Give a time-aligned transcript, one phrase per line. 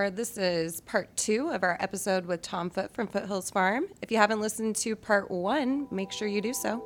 [0.00, 3.84] or this is part two of our episode with Tom Foot from Foothills Farm.
[4.00, 6.82] If you haven't listened to part one, make sure you do so.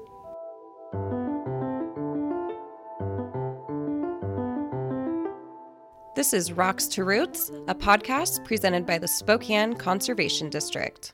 [6.17, 11.13] This is Rocks to Roots, a podcast presented by the Spokane Conservation District.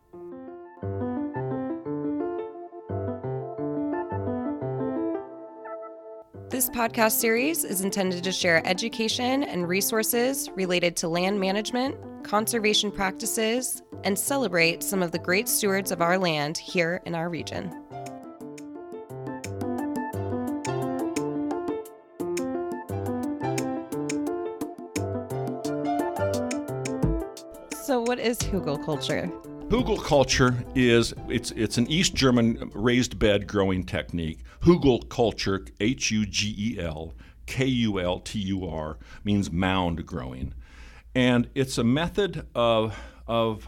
[6.61, 12.93] This podcast series is intended to share education and resources related to land management, conservation
[12.93, 17.71] practices, and celebrate some of the great stewards of our land here in our region.
[27.85, 28.37] So, what is
[29.71, 30.65] hugelkultur?
[30.65, 34.41] Hugelkultur is it's it's an East German raised bed growing technique.
[34.63, 37.15] Hugelkultur, H U G E L
[37.47, 40.55] K U L T U R, means mound growing,
[41.15, 43.67] and it's a method of of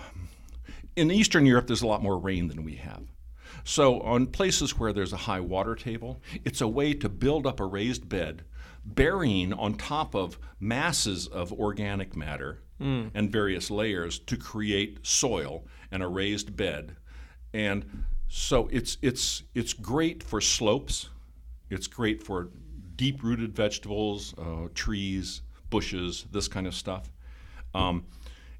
[0.96, 1.66] in Eastern Europe.
[1.66, 3.02] There's a lot more rain than we have.
[3.65, 7.60] So, on places where there's a high water table, it's a way to build up
[7.60, 8.43] a raised bed,
[8.84, 16.02] burying on top of masses of organic matter and various layers to create soil and
[16.02, 16.97] a raised bed.
[17.55, 21.11] And so it's it's it's great for slopes.
[21.71, 22.51] It's great for
[22.97, 27.11] deep-rooted vegetables, uh, trees, bushes, this kind of stuff.
[27.74, 28.05] Um,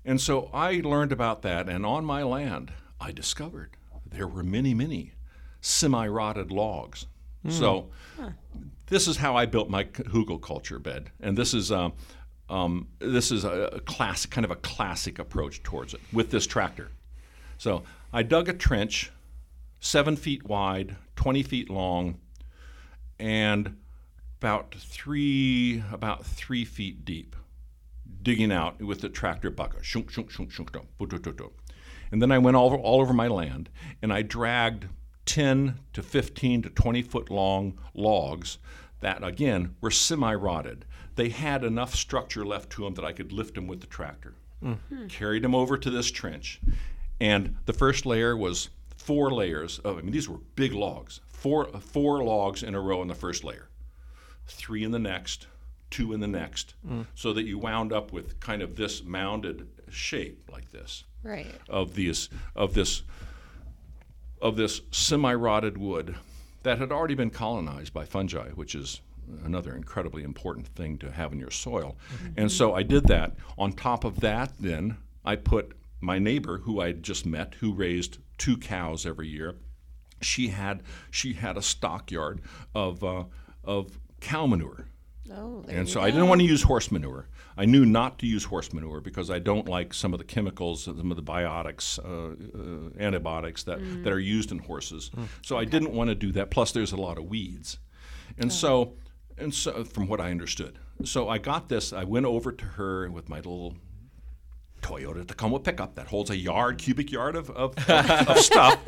[0.05, 3.77] and so I learned about that, and on my land, I discovered
[4.11, 5.13] there were many, many
[5.61, 7.07] semi-rotted logs.
[7.49, 7.91] So
[8.87, 11.93] this is how I built my hugelkultur bed, and this is um,
[12.49, 16.47] um, this is a, a classic, kind of a classic approach towards it with this
[16.47, 16.91] tractor.
[17.59, 19.11] So I dug a trench,
[19.81, 22.19] seven feet wide, 20 feet long,
[23.19, 23.77] and
[24.39, 27.37] about three about three feet deep,
[28.23, 29.85] digging out with the tractor bucket.
[29.85, 30.77] Shunk, shunk, shunk, shunk.
[32.11, 33.71] And then I went all over, all over my land,
[34.03, 34.89] and I dragged
[35.27, 38.59] 10 to 15 to 20 foot long logs
[39.01, 40.85] that, again, were semi rotted.
[41.15, 44.35] They had enough structure left to them that I could lift them with the tractor.
[44.61, 44.73] Hmm.
[44.89, 45.07] Hmm.
[45.09, 46.61] Carried them over to this trench.
[47.21, 51.67] And the first layer was four layers of, I mean, these were big logs, four,
[51.67, 53.69] four logs in a row in the first layer,
[54.47, 55.47] three in the next,
[55.91, 57.03] two in the next, hmm.
[57.15, 61.47] so that you wound up with kind of this mounded shape like this Right.
[61.69, 63.03] of these of this
[64.41, 66.17] of this semi-rotted wood
[66.65, 69.01] that had already been colonized by fungi, which is
[69.45, 71.97] another incredibly important thing to have in your soil.
[72.37, 73.37] And so I did that.
[73.59, 77.73] On top of that, then I put my neighbor, who I would just met, who
[77.73, 79.55] raised two cows every year.
[80.21, 82.41] She had she had a stockyard
[82.75, 83.25] of uh,
[83.65, 84.87] of cow manure.
[85.33, 86.07] Oh, And so go.
[86.07, 87.29] I didn't want to use horse manure.
[87.57, 90.85] I knew not to use horse manure because I don't like some of the chemicals,
[90.85, 94.05] some of the biotics, uh, uh, antibiotics that, Mm.
[94.05, 95.11] that are used in horses.
[95.43, 96.51] So I didn't want to do that.
[96.51, 97.79] Plus, there's a lot of weeds.
[98.39, 98.95] And so,
[99.43, 101.93] and so, from what I understood, so I got this.
[101.93, 103.77] I went over to her with my little
[104.83, 108.79] Toyota Tacoma pickup that holds a yard, cubic yard of, of, of, of stuff,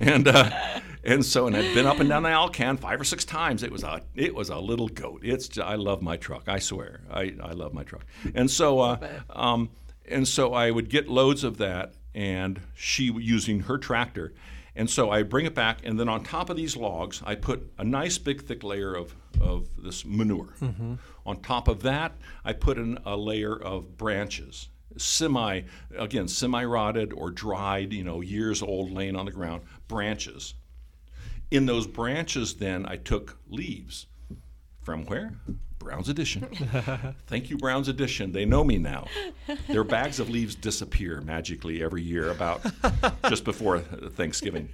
[0.00, 3.24] and uh, and so and I'd been up and down the Alcan five or six
[3.24, 3.62] times.
[3.62, 5.20] It was a it was a little goat.
[5.24, 6.48] It's I love my truck.
[6.48, 8.04] I swear, I, I love my truck.
[8.34, 9.70] And so uh, um,
[10.06, 14.34] and so I would get loads of that, and she using her tractor.
[14.78, 17.68] And so I bring it back, and then on top of these logs, I put
[17.78, 20.54] a nice big thick layer of, of this manure.
[20.60, 20.94] Mm-hmm.
[21.26, 22.12] On top of that,
[22.44, 25.62] I put in a layer of branches semi
[25.96, 30.54] again semi rotted or dried you know years old laying on the ground branches.
[31.50, 34.06] In those branches then i took leaves.
[34.82, 35.38] From where
[35.78, 36.42] Browne's Addition
[37.26, 39.06] thank you Browne's Addition they know me now
[39.68, 42.60] their bags of leaves disappear magically every year about
[43.28, 44.68] just before thanksgiving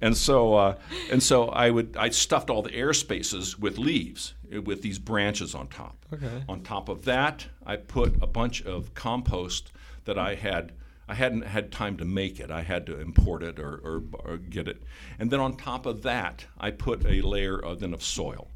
[0.00, 0.74] and so uh,
[1.10, 4.98] and so i would i stuffed all the air spaces with leaves uh, with these
[4.98, 6.44] branches on top Okay.
[6.48, 9.72] on top of that, I put a bunch of compost
[10.04, 10.70] that I had.
[11.08, 12.48] I hadn't had time to make it.
[12.48, 14.84] I had to import it or, or, or get it.
[15.18, 18.46] And then on top of that, I put a layer of, then of soil.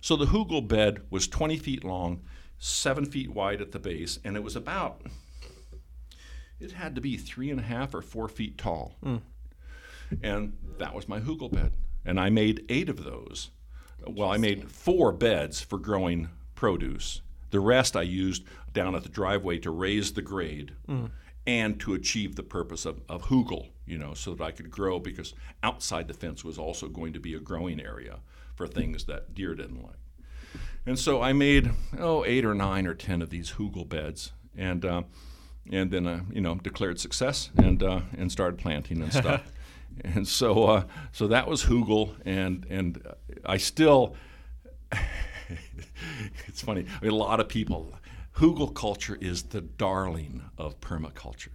[0.00, 2.22] So the hugel bed was 20 feet long,
[2.58, 5.02] seven feet wide at the base, and it was about,
[6.58, 8.94] it had to be three and a half or four feet tall.
[9.02, 9.16] Hmm.
[10.22, 11.72] And that was my hugel bed.
[12.04, 13.50] And I made eight of those.
[14.06, 17.20] Well, I made four beds for growing produce.
[17.50, 21.06] The rest I used down at the driveway to raise the grade hmm.
[21.46, 24.98] and to achieve the purpose of, of hugel, you know, so that I could grow
[24.98, 28.20] because outside the fence was also going to be a growing area
[28.60, 29.96] for things that deer didn't like.
[30.84, 34.32] And so I made, oh, eight or nine or ten of these hugel beds.
[34.54, 35.04] And, uh,
[35.72, 39.50] and then uh, you know declared success and uh, and started planting and stuff.
[40.04, 43.02] and so uh, so that was Hugel, and and
[43.46, 44.14] I still.
[46.46, 46.84] it's funny.
[47.00, 47.94] I mean, a lot of people.
[48.36, 51.54] Hugelkultur is the darling of permaculture.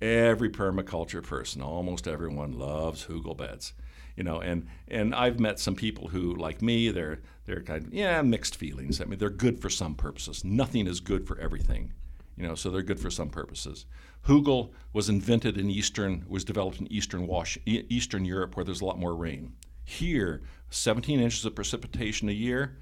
[0.00, 3.72] Every permaculture person, almost everyone, loves Hugel beds
[4.16, 7.94] you know and and I've met some people who like me they're they're kind of
[7.94, 9.00] yeah mixed feelings.
[9.00, 10.44] I mean they're good for some purposes.
[10.44, 11.92] Nothing is good for everything
[12.36, 13.86] you know so they're good for some purposes.
[14.26, 18.84] Hugel was invented in eastern was developed in eastern wash, eastern Europe where there's a
[18.84, 19.52] lot more rain.
[19.84, 22.78] Here 17 inches of precipitation a year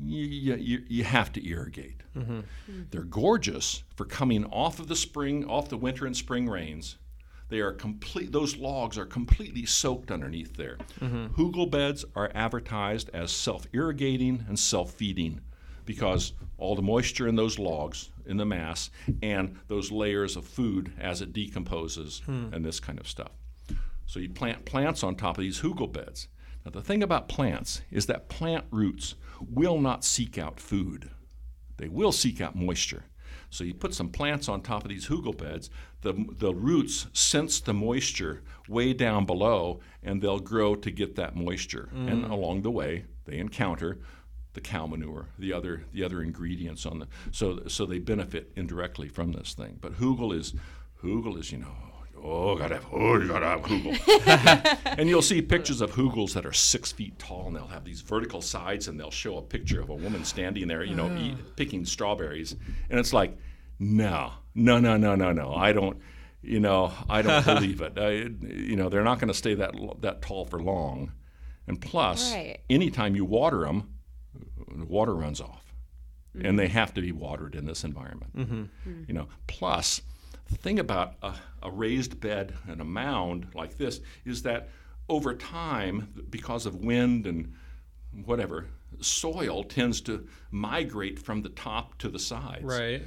[0.00, 2.02] you, you, you have to irrigate.
[2.16, 2.40] Mm-hmm.
[2.90, 6.96] They're gorgeous for coming off of the spring, off the winter and spring rains,
[7.48, 8.32] they are complete.
[8.32, 10.78] Those logs are completely soaked underneath there.
[11.00, 11.40] Mm-hmm.
[11.40, 15.40] Hugel beds are advertised as self-irrigating and self-feeding
[15.84, 18.90] because all the moisture in those logs in the mass
[19.22, 22.52] and those layers of food as it decomposes hmm.
[22.52, 23.32] and this kind of stuff.
[24.04, 26.28] So you plant plants on top of these hugel beds.
[26.64, 31.10] Now the thing about plants is that plant roots will not seek out food.
[31.78, 33.04] They will seek out moisture.
[33.50, 35.70] So you put some plants on top of these hugel beds.
[36.02, 41.34] The, the roots sense the moisture way down below, and they'll grow to get that
[41.34, 41.88] moisture.
[41.94, 42.12] Mm.
[42.12, 43.98] And along the way, they encounter
[44.54, 49.08] the cow manure, the other the other ingredients on the so so they benefit indirectly
[49.08, 49.78] from this thing.
[49.80, 50.54] But hugel is
[51.02, 51.74] hugel is you know
[52.24, 54.78] oh, gotta have, oh, you gotta have hugel.
[54.98, 58.00] and you'll see pictures of hugels that are six feet tall, and they'll have these
[58.00, 61.36] vertical sides, and they'll show a picture of a woman standing there, you know, eat,
[61.56, 62.56] picking strawberries,
[62.90, 63.36] and it's like,
[63.78, 65.98] no, no, no, no, no, no, I don't,
[66.42, 67.98] you know, I don't believe it.
[67.98, 68.10] I,
[68.46, 71.12] you know, they're not going to stay that that tall for long,
[71.66, 72.60] and plus, right.
[72.68, 73.94] anytime you water them,
[74.76, 75.64] the water runs off.
[76.36, 76.46] Mm-hmm.
[76.46, 78.36] And they have to be watered in this environment.
[78.36, 78.54] Mm-hmm.
[78.54, 79.02] Mm-hmm.
[79.08, 80.02] You know, plus
[80.50, 84.68] the thing about a, a raised bed and a mound like this is that
[85.08, 87.52] over time, because of wind and
[88.24, 88.66] whatever,
[89.00, 92.64] soil tends to migrate from the top to the sides.
[92.64, 93.02] Right.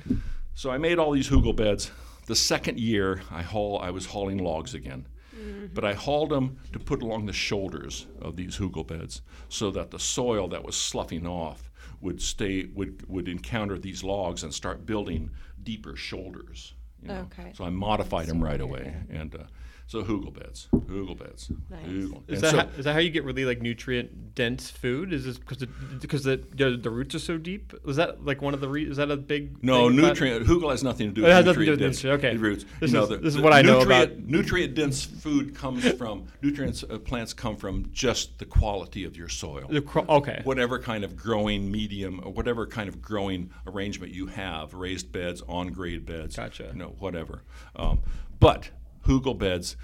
[0.53, 1.91] So I made all these hugel beds.
[2.27, 5.67] The second year, I haul I was hauling logs again, mm-hmm.
[5.73, 9.91] but I hauled them to put along the shoulders of these hugel beds so that
[9.91, 14.85] the soil that was sloughing off would stay would would encounter these logs and start
[14.85, 15.31] building
[15.63, 16.73] deeper shoulders.
[17.01, 17.27] You know?
[17.31, 17.51] Okay.
[17.55, 19.43] So I modified them right away, and uh,
[19.91, 21.51] so hugel beds, hugel beds.
[21.69, 21.85] Nice.
[21.85, 22.23] Hugel.
[22.29, 25.11] Is that, so, how, is that how you get really like nutrient dense food?
[25.11, 25.65] Is this because
[25.99, 27.73] because the, the, the roots are so deep?
[27.85, 30.47] Is that like one of the re- is that a big no nutrient?
[30.47, 32.37] Hugel has nothing to do with nutrient dense okay.
[32.37, 32.63] roots.
[32.79, 34.17] This, you know, is, the, this is what I know about.
[34.17, 36.85] Nutrient dense food comes from nutrients.
[36.89, 39.69] Uh, plants come from just the quality of your soil.
[39.85, 40.39] Cro- okay.
[40.45, 45.41] Whatever kind of growing medium or whatever kind of growing arrangement you have, raised beds,
[45.49, 46.37] on grade beds.
[46.37, 46.69] Gotcha.
[46.71, 47.43] You know, whatever.
[47.75, 47.99] Um,
[48.39, 48.69] but
[49.11, 49.75] hugel beds,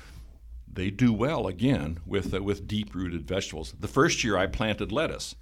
[0.71, 3.73] they do well again with uh, with deep rooted vegetables.
[3.79, 5.35] The first year I planted lettuce.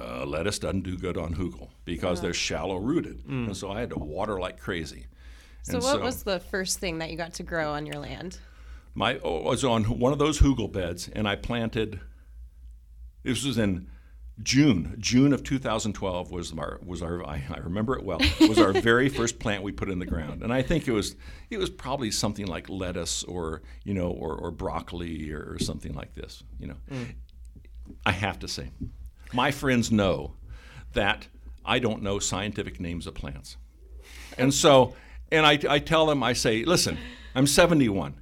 [0.00, 3.46] Uh, lettuce doesn't do good on hugel because they're shallow rooted, mm.
[3.46, 5.06] and so I had to water like crazy.
[5.62, 8.00] So, and what so, was the first thing that you got to grow on your
[8.00, 8.38] land?
[8.94, 12.00] My oh, was on one of those hugel beds, and I planted.
[13.22, 13.88] This was in
[14.42, 18.72] June, June of 2012 was our was our I, I, remember it well was our
[18.72, 21.16] very first plant we put in the ground, and I think it was
[21.50, 25.92] it was probably something like lettuce or you know or, or broccoli or, or something
[25.92, 26.44] like this.
[26.60, 27.14] You know, mm.
[28.06, 28.70] I have to say,
[29.32, 30.34] my friends know
[30.92, 31.26] that
[31.64, 33.56] I don't know scientific names of plants,
[34.36, 34.94] and so
[35.32, 36.96] and I I tell them I say, listen,
[37.34, 38.14] I'm 71,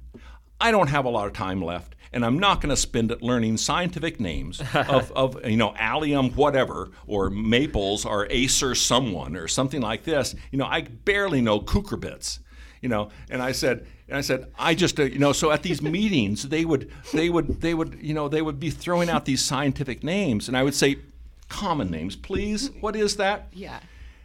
[0.59, 3.21] I don't have a lot of time left and I'm not going to spend it
[3.21, 9.47] learning scientific names of, of, you know allium whatever or maples or acer someone or
[9.47, 10.33] something like this.
[10.49, 12.39] You know, I barely know cucurbits.
[12.81, 15.61] You know, and I said, and I said, I just, uh, you know, so at
[15.61, 19.25] these meetings, they would, they would, they would, you know, they would be throwing out
[19.25, 20.97] these scientific names, and I would say,
[21.49, 22.71] common names, please.
[22.79, 23.47] What is that?
[23.53, 23.79] Yeah.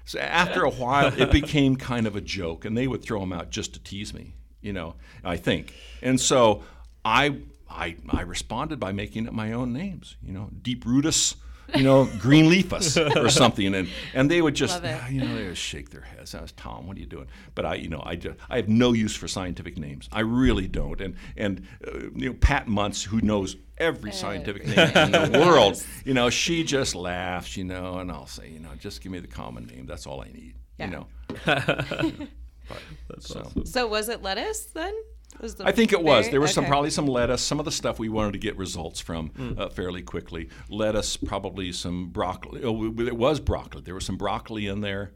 [0.07, 3.35] So after a while, it became kind of a joke, and they would throw them
[3.35, 4.33] out just to tease me,
[4.63, 5.75] you know, I think.
[6.01, 6.63] And so
[7.05, 7.37] I
[7.73, 11.37] I, I responded by making up my own names, you know, Deep Rootus,
[11.75, 13.75] you know, Green Leafus or something.
[13.75, 16.35] And, and they would just, you know, they would shake their heads.
[16.35, 17.29] I was, Tom, what are you doing?
[17.55, 20.09] But I, you know, I, just, I have no use for scientific names.
[20.13, 21.01] I really don't.
[21.01, 25.83] And, and uh, you know, Pat Munts, who knows every scientific name in the world,
[26.05, 29.21] you know, she just laughs, you know, and I'll say, you know, just give me
[29.21, 29.87] the common name.
[29.87, 30.87] That's all I need, yeah.
[30.87, 31.07] you know.
[31.45, 33.41] but, That's so.
[33.41, 33.67] Awesome.
[33.67, 34.95] So was it lettuce then?
[35.41, 36.31] The I think it was.
[36.31, 36.55] There was okay.
[36.55, 39.59] some probably some lettuce, some of the stuff we wanted to get results from mm.
[39.59, 40.49] uh, fairly quickly.
[40.69, 42.63] Lettuce, probably some broccoli.
[42.63, 43.83] Oh, it was broccoli.
[43.83, 45.13] There was some broccoli in there,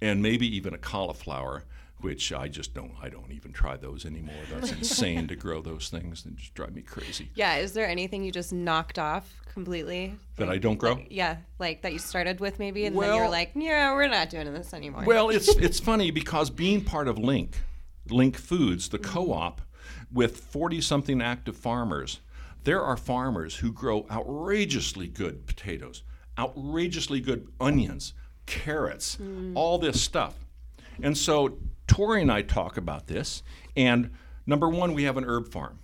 [0.00, 1.64] and maybe even a cauliflower,
[2.00, 2.92] which I just don't.
[3.02, 4.42] I don't even try those anymore.
[4.52, 6.22] That's insane to grow those things.
[6.22, 7.30] They just drive me crazy.
[7.34, 7.56] Yeah.
[7.56, 10.14] Is there anything you just knocked off completely?
[10.36, 10.94] That Like- I don't grow.
[10.94, 14.30] like- yeah, like that you started with maybe, and then you're like, yeah, we're not
[14.30, 15.04] doing this anymore.
[15.04, 17.54] Well, it's it's funny because being part of LINC,
[18.08, 19.60] LINC Foods, the co-op,
[20.12, 22.20] with forty something active farmers,
[22.64, 26.02] there are farmers who grow outrageously good potatoes,
[26.38, 28.14] outrageously good onions,
[28.46, 29.18] carrots,
[29.54, 30.34] all this stuff.
[31.02, 33.42] And so Tori and I talk about this.
[33.76, 34.10] And
[34.46, 35.78] number one, we have an herb farm.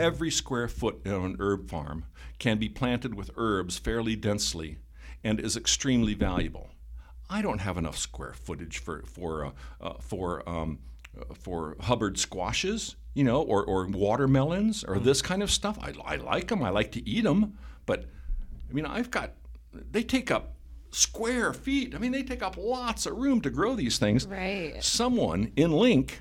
[0.00, 2.04] Every square foot of an herb farm
[2.38, 4.78] can be planted with herbs fairly densely
[5.22, 6.70] and is extremely valuable.
[7.28, 9.50] I don't have enough square footage for for uh,
[9.80, 10.78] uh, for um,
[11.34, 15.24] for Hubbard squashes, you know, or, or watermelons or this mm.
[15.24, 15.78] kind of stuff.
[15.80, 16.62] I, I like them.
[16.62, 18.06] I like to eat them, but
[18.68, 19.32] I mean, I've got
[19.72, 20.54] they take up
[20.90, 21.94] square feet.
[21.94, 24.26] I mean, they take up lots of room to grow these things.
[24.26, 24.82] Right.
[24.82, 26.12] Someone in LINC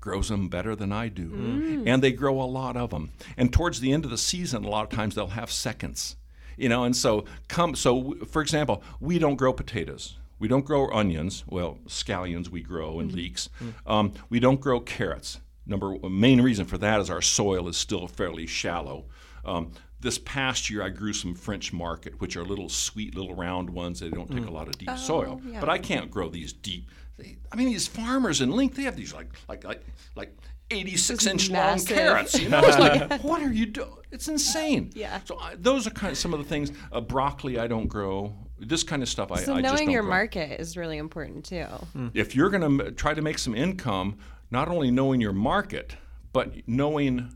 [0.00, 1.84] grows them better than I do, mm.
[1.86, 3.12] and they grow a lot of them.
[3.36, 6.16] And towards the end of the season, a lot of times they'll have seconds,
[6.56, 6.84] you know.
[6.84, 7.74] And so come.
[7.74, 10.18] So for example, we don't grow potatoes.
[10.42, 11.44] We don't grow onions.
[11.46, 13.48] Well, scallions we grow in leeks.
[13.86, 15.38] Um, we don't grow carrots.
[15.66, 19.04] Number main reason for that is our soil is still fairly shallow.
[19.44, 19.70] Um,
[20.00, 24.00] this past year, I grew some French market, which are little sweet, little round ones.
[24.00, 25.40] They don't take a lot of deep soil.
[25.46, 25.60] yeah.
[25.60, 26.90] But I can't grow these deep.
[27.18, 29.84] They, I mean, these farmers in LINC, they have these like like like
[30.16, 30.36] like
[30.72, 32.36] 86 inch long carrots.
[32.40, 33.90] You know, it's like, what are you doing?
[34.10, 34.90] It's insane.
[34.94, 35.20] Yeah.
[35.24, 36.72] So I, those are kind of some of the things.
[36.90, 38.34] Uh, broccoli, I don't grow.
[38.64, 40.10] This kind of stuff, I, so I just knowing don't your grow.
[40.10, 41.66] market is really important too.
[42.14, 44.18] If you're going to m- try to make some income,
[44.50, 45.96] not only knowing your market,
[46.32, 47.34] but knowing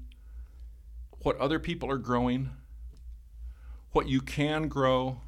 [1.23, 2.51] what other people are growing,
[3.93, 5.21] what you can grow,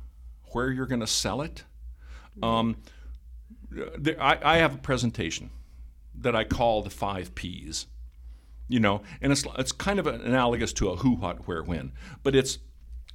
[0.53, 1.65] where you're going to sell it.
[2.43, 2.77] Um,
[3.71, 5.51] there, I, I have a presentation
[6.15, 7.87] that I call the five P's.
[8.71, 12.37] You know, and it's it's kind of analogous to a who, what, where, when, but
[12.37, 12.59] it's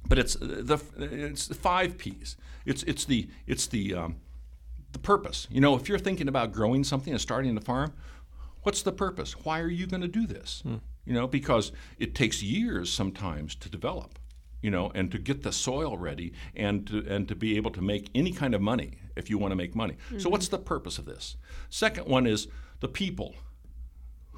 [0.08, 2.36] but it's uh, the it's the five P's.
[2.66, 4.16] It's it's the it's the um,
[4.92, 5.46] the purpose.
[5.50, 7.92] You know, if you're thinking about growing something and starting a farm,
[8.62, 9.32] what's the purpose?
[9.44, 10.62] Why are you going to do this?
[10.64, 10.76] Hmm.
[11.04, 14.18] You know, because it takes years sometimes to develop,
[14.62, 17.82] you know, and to get the soil ready and to, and to be able to
[17.82, 19.96] make any kind of money if you want to make money.
[20.16, 20.56] So what's mm-hmm.
[20.56, 21.36] the purpose of this?
[21.68, 22.48] Second one is
[22.80, 23.34] the people.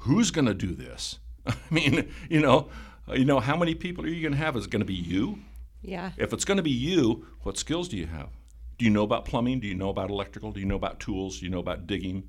[0.01, 1.19] Who's going to do this?
[1.47, 2.69] I mean, you know,
[3.13, 4.57] you know how many people are you going to have?
[4.57, 5.39] Is it going to be you?
[5.81, 6.11] Yeah.
[6.17, 8.29] If it's going to be you, what skills do you have?
[8.77, 9.59] Do you know about plumbing?
[9.59, 10.51] Do you know about electrical?
[10.51, 11.39] Do you know about tools?
[11.39, 12.23] Do you know about digging?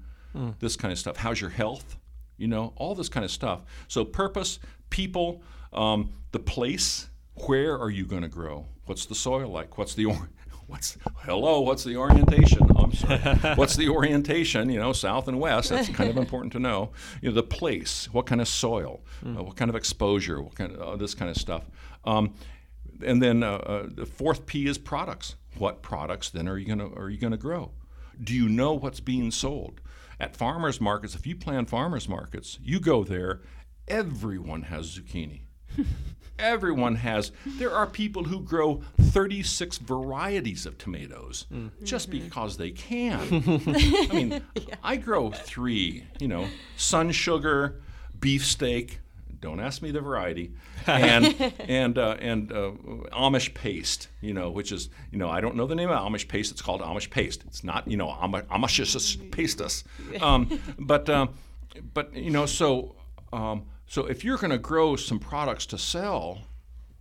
[0.61, 1.17] This kind of stuff.
[1.17, 1.97] How's your health?
[2.37, 3.63] You know, all this kind of stuff.
[3.89, 7.09] So, purpose, people, um, the place.
[7.47, 8.67] Where are you going to grow?
[8.87, 9.79] What's the soil like?
[9.79, 10.29] What's the or-
[10.69, 11.61] what's hello?
[11.63, 12.69] What's the orientation?
[12.77, 13.19] Oh, I'm sorry.
[13.57, 14.71] what's the orientation?
[14.71, 15.71] You know, south and west.
[15.71, 16.91] That's kind of important to know.
[17.21, 18.09] You know, the place.
[18.13, 19.01] What kind of soil?
[19.27, 20.41] Uh, what kind of exposure?
[20.41, 21.65] What kind of uh, this kind of stuff.
[22.05, 22.35] Um,
[23.05, 25.37] and then uh, uh, the fourth P is products.
[25.57, 27.73] What products then are you gonna are you gonna grow?
[28.23, 29.81] Do you know what's being sold
[30.21, 31.15] at farmers markets?
[31.15, 33.41] If you plan farmers markets, you go there.
[33.87, 35.43] Everyone has zucchini.
[36.39, 37.33] Everyone has.
[37.45, 41.47] There are people who grow 36 varieties of tomatoes
[41.83, 43.21] just because they can.
[44.11, 44.43] I mean,
[44.85, 46.05] I grow three.
[46.21, 47.81] You know, sun sugar,
[48.21, 49.01] beefsteak.
[49.41, 50.53] Don't ask me the variety,
[50.87, 52.73] and and uh, and uh,
[53.13, 54.09] Amish paste.
[54.21, 56.51] You know, which is you know I don't know the name of Amish paste.
[56.51, 57.45] It's called Amish paste.
[57.47, 59.85] It's not you know Am- Amish pastus.
[60.21, 61.35] Um, but um,
[61.95, 62.97] but you know so
[63.33, 66.39] um, so if you're going to grow some products to sell,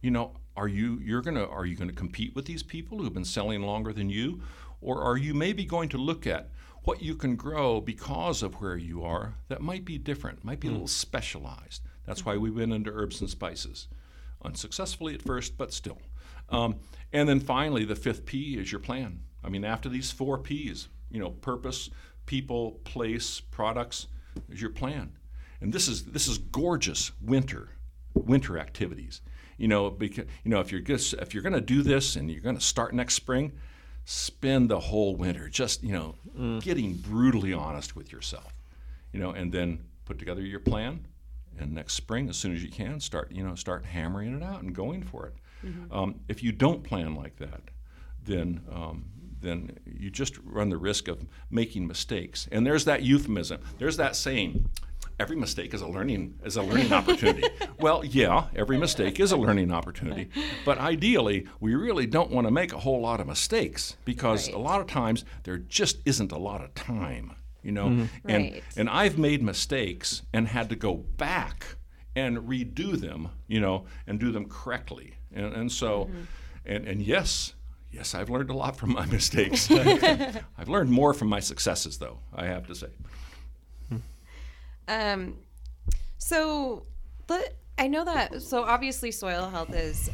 [0.01, 3.13] you know, are you you're gonna are you going to compete with these people who've
[3.13, 4.41] been selling longer than you,
[4.81, 6.49] or are you maybe going to look at
[6.87, 10.69] what you can grow because of where you are that might be different, might be
[10.69, 11.81] a little specialized.
[12.07, 13.87] That's why we went into herbs and spices,
[14.43, 16.01] unsuccessfully at first, but still.
[16.49, 16.77] Um,
[17.13, 19.19] and then finally, the fifth P is your plan.
[19.43, 21.89] I mean, after these four P's, you know, purpose,
[22.25, 24.07] people, place, products,
[24.49, 25.11] is your plan.
[25.61, 27.77] And this is this is gorgeous winter
[28.13, 29.21] winter activities.
[29.57, 32.29] You know, because you know if you're just, if you're going to do this and
[32.29, 33.53] you're going to start next spring,
[34.05, 38.53] spend the whole winter just you know getting brutally honest with yourself.
[39.11, 41.07] You know, and then put together your plan.
[41.59, 44.61] And next spring, as soon as you can, start you know start hammering it out
[44.61, 45.35] and going for it.
[45.91, 47.61] Um, if you don't plan like that,
[48.23, 49.05] then um,
[49.39, 52.47] then you just run the risk of making mistakes.
[52.51, 53.61] And there's that euphemism.
[53.77, 54.69] There's that saying.
[55.19, 57.47] Every mistake is a learning is a learning opportunity.
[57.79, 60.29] well, yeah, every mistake is a learning opportunity,
[60.65, 64.59] but ideally, we really don't want to make a whole lot of mistakes because a
[64.59, 67.35] lot of times there just isn't a lot of time.
[67.67, 67.89] You know.
[67.89, 68.29] Mm-hmm.
[68.29, 68.63] And Right.
[68.77, 71.65] and I've made mistakes and had to go back
[72.15, 75.15] and redo them, you know, and do them correctly.
[75.33, 76.21] And and so mm-hmm.
[76.65, 77.53] and and yes,
[77.91, 79.69] yes, I've learned a lot from my mistakes.
[80.57, 82.87] I've learned more from my successes though, I have to say.
[83.89, 83.97] Hmm.
[84.87, 85.37] Um,
[86.17, 86.85] so,
[87.27, 88.41] but I know that.
[88.41, 90.09] So obviously, soil health is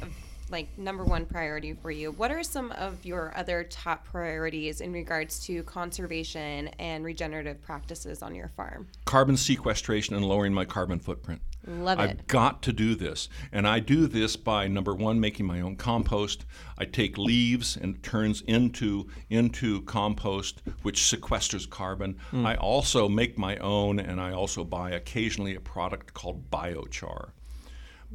[0.54, 2.12] like number one priority for you.
[2.12, 8.22] What are some of your other top priorities in regards to conservation and regenerative practices
[8.22, 8.88] on your farm?
[9.04, 11.42] Carbon sequestration and lowering my carbon footprint.
[11.66, 12.04] Love it.
[12.04, 13.30] I've got to do this.
[13.52, 16.46] And I do this by number one, making my own compost.
[16.78, 22.18] I take leaves and it turns into into compost, which sequesters carbon.
[22.30, 22.46] Hmm.
[22.46, 27.32] I also make my own and I also buy occasionally a product called biochar.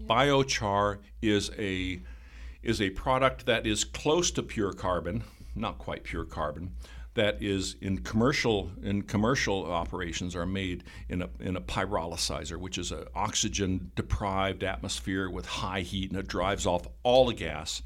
[0.07, 2.01] Biochar is a
[2.63, 5.25] is a product that is close to pure carbon,
[5.55, 6.73] not quite pure carbon,
[7.15, 12.79] that is in commercial in commercial operations are made in a in a pyrolyzer, which
[12.79, 17.83] is an oxygen deprived atmosphere with high heat, and it drives off all the gas,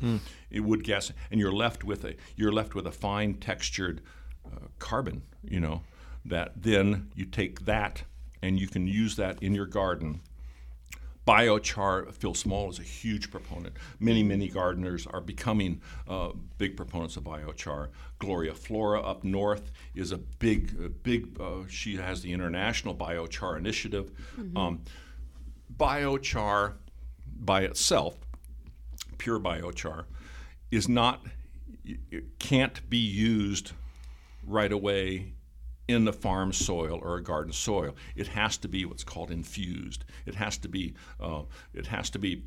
[0.51, 4.03] it wood gas, and you're left with a you're left with a fine textured
[4.45, 5.83] uh, carbon, you know,
[6.27, 8.03] that then you take that
[8.43, 10.21] and you can use that in your garden
[11.27, 13.77] Biochar, Phil Small is a huge proponent.
[14.01, 17.91] Many, many gardeners are becoming uh, big proponents of biochar.
[18.19, 21.41] Gloria Flora up north is a big, big.
[21.41, 24.11] Uh, she has the International Biochar Initiative.
[24.57, 24.83] Um,
[25.77, 26.75] biochar,
[27.39, 28.17] by itself,
[29.19, 30.05] pure biochar,
[30.71, 31.23] is not.
[31.85, 33.73] It can't be used
[34.47, 35.35] right away
[35.89, 37.97] in the farm soil or a garden soil.
[38.15, 40.05] It has to be what's called infused.
[40.27, 41.43] It has to be uh,
[41.75, 42.45] it has to be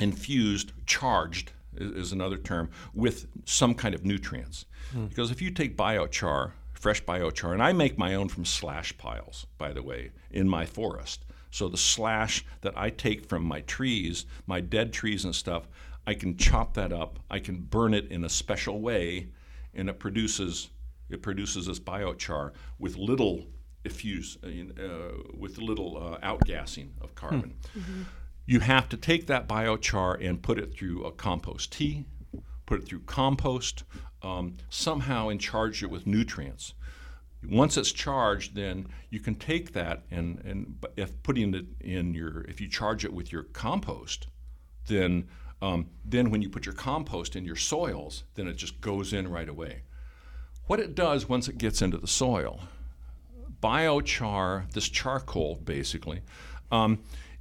[0.00, 4.66] infused, charged is, is another term with some kind of nutrients.
[5.08, 9.46] Because if you take biochar, fresh biochar, and I make my own from slash piles,
[9.58, 11.24] by the way, in my forest.
[11.50, 15.68] So the slash that I take from my trees, my dead trees and stuff,
[16.06, 17.18] I can chop that up.
[17.30, 19.28] I can burn it in a special way,
[19.74, 20.70] and it produces
[21.10, 23.46] it produces this biochar with little
[23.84, 27.54] effuse, uh, with little uh, outgassing of carbon.
[28.46, 32.06] You have to take that biochar and put it through a compost tea,
[32.66, 33.84] put it through compost,
[34.22, 36.74] um, somehow and charge it with nutrients.
[37.48, 42.42] Once it's charged, then you can take that and, and if putting it in your,
[42.42, 44.26] if you charge it with your compost,
[44.86, 45.28] then
[45.60, 49.28] um, then when you put your compost in your soils, then it just goes in
[49.28, 49.82] right away.
[50.68, 52.60] What it does once it gets into the soil,
[53.62, 56.20] biochar, this charcoal basically,
[56.70, 57.00] um,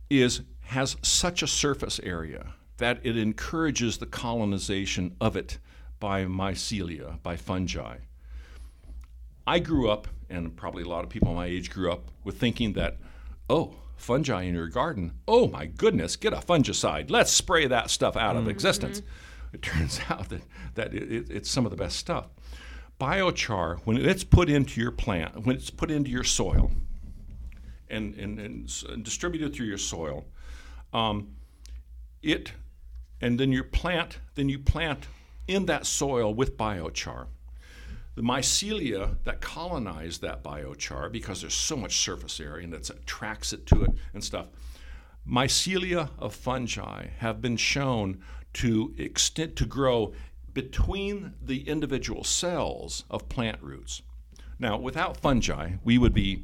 [0.09, 5.57] is has such a surface area that it encourages the colonization of it
[5.99, 7.97] by mycelia, by fungi.
[9.45, 12.73] I grew up, and probably a lot of people my age grew up, with thinking
[12.73, 12.97] that,
[13.49, 17.09] oh, fungi in your garden, oh my goodness, get a fungicide.
[17.09, 19.01] Let's spray that stuff out of existence.
[19.53, 20.41] It turns out that,
[20.75, 22.27] that it, it- it's some of the best stuff.
[22.99, 26.71] Biochar, when it's put into your plant, when it's put into your soil
[27.89, 30.25] and, and, and distributed through your soil,
[30.93, 31.35] um,
[32.23, 32.53] it
[33.21, 35.07] and then you plant then you plant
[35.47, 37.27] in that soil with biochar.
[38.15, 43.53] The mycelia that colonize that biochar because there's so much surface area and it attracts
[43.53, 44.47] it to it and stuff
[45.29, 48.21] mycelia of fungi have been shown
[48.53, 50.13] to extend to grow
[50.57, 54.01] between the individual cells of plant roots
[54.57, 56.43] now without fungi we would be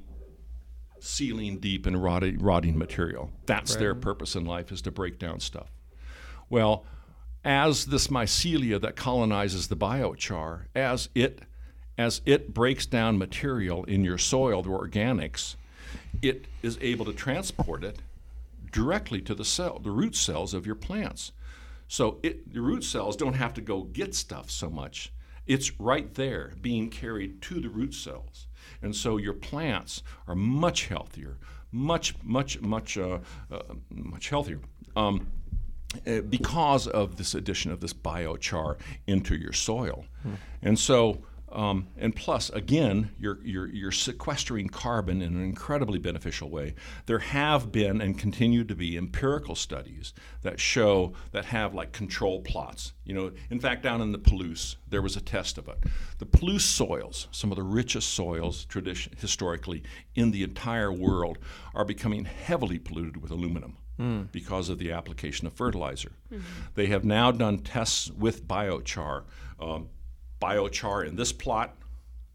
[0.99, 3.31] ceiling deep in rotting, rotting material.
[3.47, 5.71] That's their purpose in life is to break down stuff.
[6.47, 6.85] Well,
[7.43, 11.41] as this mycelia that colonizes the biochar, as it
[11.97, 15.55] as it breaks down material in your soil, the organics,
[16.21, 17.97] it is able to transport it
[18.71, 21.31] directly to the cell, the root cells of your plants.
[21.87, 25.13] So it, the root cells don't have to go get stuff so much.
[25.45, 28.47] It's right there being carried to the root cells.
[28.81, 31.37] And so your plants are much healthier,
[31.71, 33.19] much, much, much, uh,
[33.51, 34.59] uh, much healthier.
[34.95, 35.27] Um,
[36.07, 40.05] uh, because of this addition of this biochar into your soil.
[40.63, 41.19] And so,
[41.53, 46.73] um, and plus, again, you're, you're, you're sequestering carbon in an incredibly beneficial way.
[47.05, 52.41] There have been and continue to be empirical studies that show that have like control
[52.41, 52.93] plots.
[53.05, 55.77] You know, in fact, down in the Palouse, there was a test of it.
[56.17, 59.83] The Palouse soils, some of the richest soils tradition, historically
[60.15, 61.37] in the entire world,
[61.75, 63.77] are becoming heavily polluted with aluminum
[64.31, 66.11] because of the application of fertilizer.
[66.73, 69.23] They have now done tests with biochar.
[69.59, 69.89] Um,
[70.43, 71.75] biochar in this plot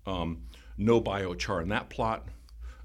[0.09, 0.43] um,
[0.77, 2.29] no biochar in that plot.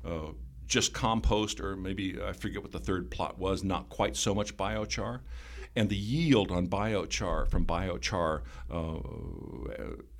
[0.06, 0.34] Uh,
[0.66, 4.58] just compost, or maybe I forget what the third plot was, not quite so much
[4.58, 5.22] biochar.
[5.76, 9.00] And the yield on biochar from biochar uh,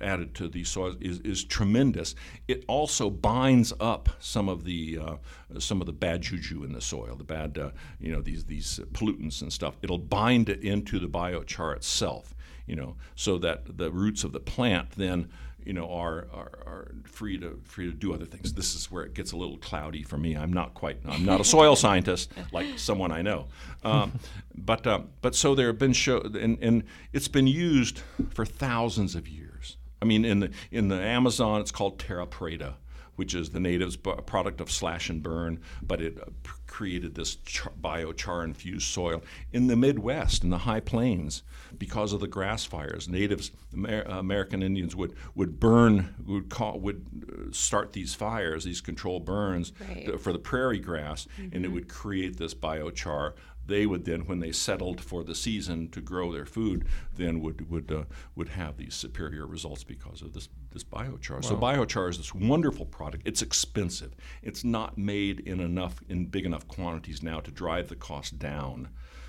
[0.00, 2.16] added to the soil is, is tremendous.
[2.48, 5.16] It also binds up some of the uh,
[5.60, 8.80] some of the bad juju in the soil, the bad uh, you know these these
[8.92, 9.76] pollutants and stuff.
[9.80, 12.33] It'll bind it into the biochar itself,
[12.66, 15.28] you know, so that the roots of the plant then
[15.64, 18.52] you know, are, are, are free to free to do other things.
[18.52, 20.36] This is where it gets a little cloudy for me.
[20.36, 20.98] I'm not quite.
[21.06, 23.46] I'm not a soil scientist like someone I know,
[23.82, 24.12] um,
[24.54, 29.14] but uh, but so there have been show and, and it's been used for thousands
[29.14, 29.78] of years.
[30.02, 32.74] I mean, in the in the Amazon, it's called Terra Preta
[33.16, 36.26] which is the natives' product of slash and burn, but it uh,
[36.66, 39.22] created this char- biochar infused soil.
[39.52, 41.42] In the Midwest, in the high plains,
[41.78, 47.06] because of the grass fires, natives, Amer- American Indians would, would burn, would, call, would
[47.28, 50.20] uh, start these fires, these controlled burns right.
[50.20, 51.54] for the prairie grass, mm-hmm.
[51.54, 51.74] and it mm-hmm.
[51.74, 53.34] would create this biochar
[53.66, 57.70] they would then, when they settled for the season to grow their food, then would
[57.70, 61.36] would uh, would have these superior results because of this this biochar.
[61.36, 61.40] Wow.
[61.40, 63.26] So biochar is this wonderful product.
[63.26, 64.14] It's expensive.
[64.42, 68.88] It's not made in enough in big enough quantities now to drive the cost down.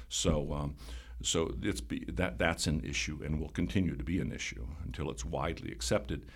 [0.10, 0.54] So.
[0.54, 0.76] Um,
[1.24, 5.10] so it's be, that that's an issue and will continue to be an issue until
[5.10, 6.30] it's widely accepted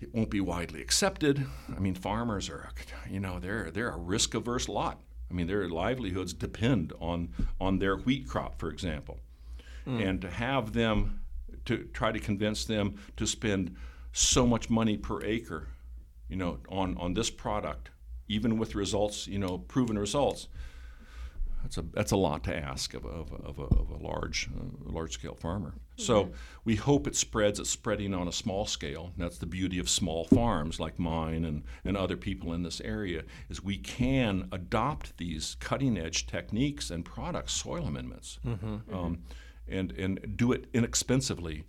[0.00, 1.46] it won't be widely accepted.
[1.74, 2.70] I mean, farmers are,
[3.10, 5.00] you know, they're they're a risk averse lot.
[5.30, 9.20] I mean, their livelihoods depend on on their wheat crop, for example,
[9.86, 10.06] mm.
[10.06, 11.20] and to have them
[11.64, 13.74] to try to convince them to spend
[14.12, 15.68] so much money per acre,
[16.28, 17.90] you know, on on this product,
[18.28, 20.48] even with results, you know, proven results,
[21.64, 24.92] that's a that's a lot to ask of, of, of, a, of a, large uh,
[24.92, 25.70] large scale farmer.
[25.70, 26.02] Mm-hmm.
[26.02, 26.30] So
[26.62, 27.58] we hope it spreads.
[27.58, 29.12] It's spreading on a small scale.
[29.16, 33.22] That's the beauty of small farms like mine and, and other people in this area
[33.48, 38.94] is we can adopt these cutting edge techniques and products, soil amendments, mm-hmm.
[38.94, 39.22] Um,
[39.66, 41.64] and and do it inexpensively,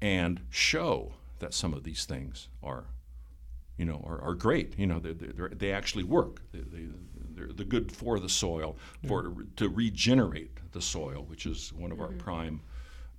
[0.00, 2.84] and show that some of these things are,
[3.76, 4.78] you know, are, are great.
[4.78, 6.40] You know, they they actually work.
[6.52, 6.86] They, they,
[7.34, 11.92] they're, they're good for the soil, for to, to regenerate the soil, which is one
[11.92, 12.12] of mm-hmm.
[12.12, 12.60] our prime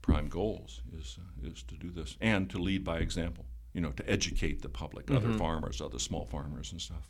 [0.01, 3.45] prime goals is is to do this and to lead by example.
[3.73, 5.17] You know, to educate the public, mm-hmm.
[5.17, 7.09] other farmers, other small farmers, and stuff.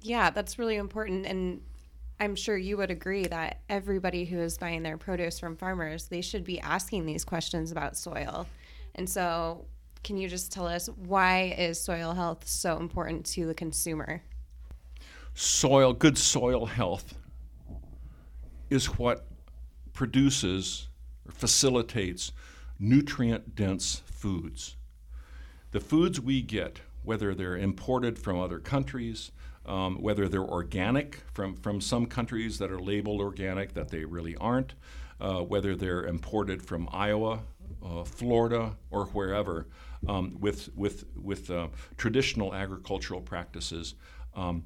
[0.00, 1.62] Yeah, that's really important, and
[2.20, 6.20] I'm sure you would agree that everybody who is buying their produce from farmers, they
[6.20, 8.46] should be asking these questions about soil.
[8.94, 9.66] And so,
[10.04, 14.22] can you just tell us why is soil health so important to the consumer?
[15.38, 17.14] Soil, good soil health
[18.70, 19.28] is what
[19.92, 20.88] produces
[21.24, 22.32] or facilitates
[22.80, 24.76] nutrient dense foods.
[25.70, 29.30] The foods we get, whether they're imported from other countries,
[29.64, 34.34] um, whether they're organic from, from some countries that are labeled organic that they really
[34.36, 34.74] aren't,
[35.20, 37.40] uh, whether they're imported from Iowa,
[37.84, 39.68] uh, Florida, or wherever,
[40.08, 43.94] um, with, with, with uh, traditional agricultural practices,
[44.34, 44.64] um,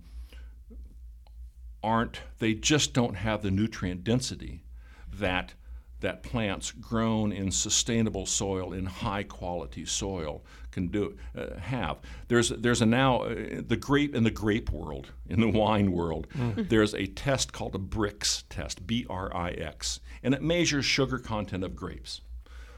[1.83, 4.65] aren't they just don't have the nutrient density
[5.13, 5.55] that
[6.01, 11.99] that plants grown in sustainable soil in high quality soil can do uh, have.
[12.27, 16.27] There's there's a now uh, the grape in the grape world in the wine world
[16.37, 16.69] mm.
[16.69, 21.19] there's a test called a Brix test B R I X and it measures sugar
[21.19, 22.21] content of grapes.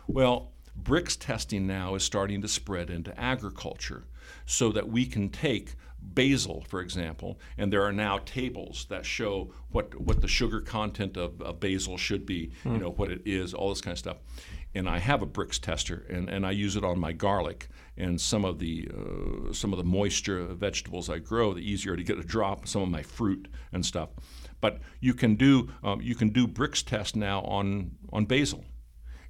[0.06, 4.04] Well Brix testing now is starting to spread into agriculture
[4.44, 9.52] so that we can take basil, for example, and there are now tables that show
[9.70, 12.72] what what the sugar content of, of basil should be, mm.
[12.72, 14.18] you know, what it is, all this kind of stuff.
[14.74, 18.20] And I have a Brix tester, and, and I use it on my garlic and
[18.20, 21.54] some of the uh, some of the moisture vegetables I grow.
[21.54, 24.10] The easier to get a drop, some of my fruit and stuff.
[24.60, 28.64] But you can do um, you can do Brix test now on on basil,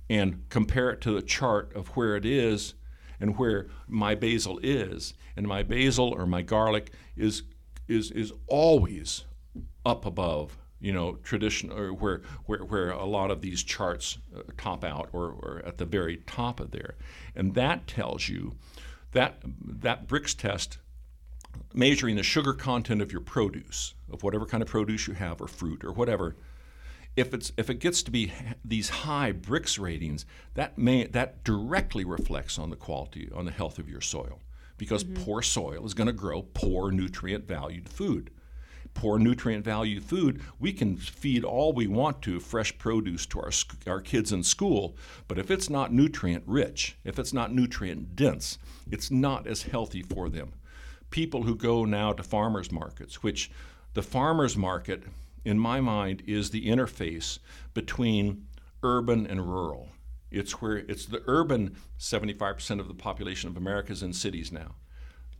[0.08, 2.74] and compare it to the chart of where it is
[3.20, 5.14] and where my basil is.
[5.36, 7.42] And my basil or my garlic is
[7.88, 9.24] is is always
[9.84, 14.42] up above you know tradition or where where, where a lot of these charts uh,
[14.56, 16.94] top out or, or at the very top of there
[17.34, 18.54] and that tells you
[19.12, 20.78] that that Brix test
[21.72, 25.46] measuring the sugar content of your produce of whatever kind of produce you have or
[25.46, 26.36] fruit or whatever
[27.16, 28.32] if it's if it gets to be
[28.64, 33.78] these high Brix ratings, that may that directly reflects on the quality on the health
[33.78, 34.40] of your soil
[34.76, 35.22] because mm-hmm.
[35.22, 38.30] poor soil is going to grow poor nutrient valued food.
[38.94, 43.50] poor nutrient value food, we can feed all we want to fresh produce to our,
[43.86, 44.96] our kids in school.
[45.26, 48.58] But if it's not nutrient rich, if it's not nutrient dense,
[48.90, 50.52] it's not as healthy for them.
[51.10, 53.50] People who go now to farmers markets, which
[53.94, 55.04] the farmers market,
[55.44, 57.38] in my mind, is the interface
[57.74, 58.46] between
[58.82, 59.88] urban and rural.
[60.30, 64.74] It's where it's the urban 75% of the population of America is in cities now.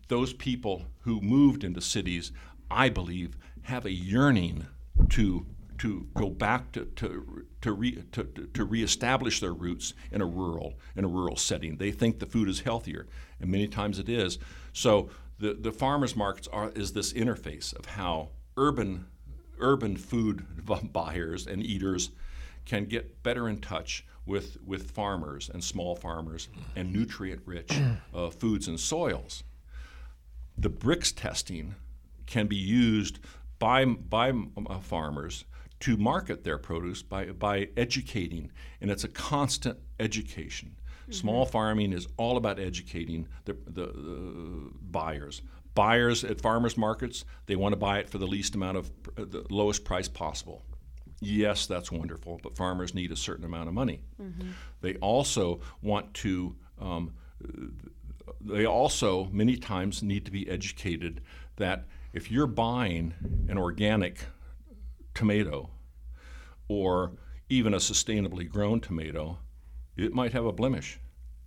[0.09, 2.31] Those people who moved into cities
[2.71, 4.67] I believe, have a yearning
[5.11, 5.47] to
[5.79, 10.75] to go back to to to, re, to to reestablish their roots in a rural
[10.97, 11.77] in a rural setting.
[11.77, 13.07] They think the food is healthier,
[13.41, 14.39] and many times it is.
[14.73, 19.07] So the the farmers markets are is this interface of how urban
[19.59, 20.45] urban food
[20.93, 22.11] buyers and eaters
[22.65, 27.71] can get better in touch with with farmers and small farmers and nutrient rich
[28.15, 29.45] uh, foods and soils.
[30.57, 31.75] The Brix testing
[32.27, 33.19] can be used
[33.59, 34.33] by, by
[34.67, 35.45] uh, farmers
[35.81, 40.77] to market their produce by, by educating, and it's a constant education.
[41.03, 41.13] Mm-hmm.
[41.13, 45.43] Small farming is all about educating the, the, the, buyers.
[45.75, 49.25] Buyers at farmers markets, they want to buy it for the least amount of uh,
[49.25, 50.63] the lowest price possible.
[51.21, 54.01] Yes, that's wonderful, but farmers need a certain amount of money.
[54.21, 54.51] Mm-hmm.
[54.83, 57.15] They also want to, um,
[58.41, 61.23] they also many times need to be educated
[61.57, 63.15] that if you're buying
[63.49, 64.27] an organic
[65.15, 65.71] tomato
[66.69, 67.13] or
[67.49, 69.39] even a sustainably grown tomato,
[69.97, 70.99] it might have a blemish.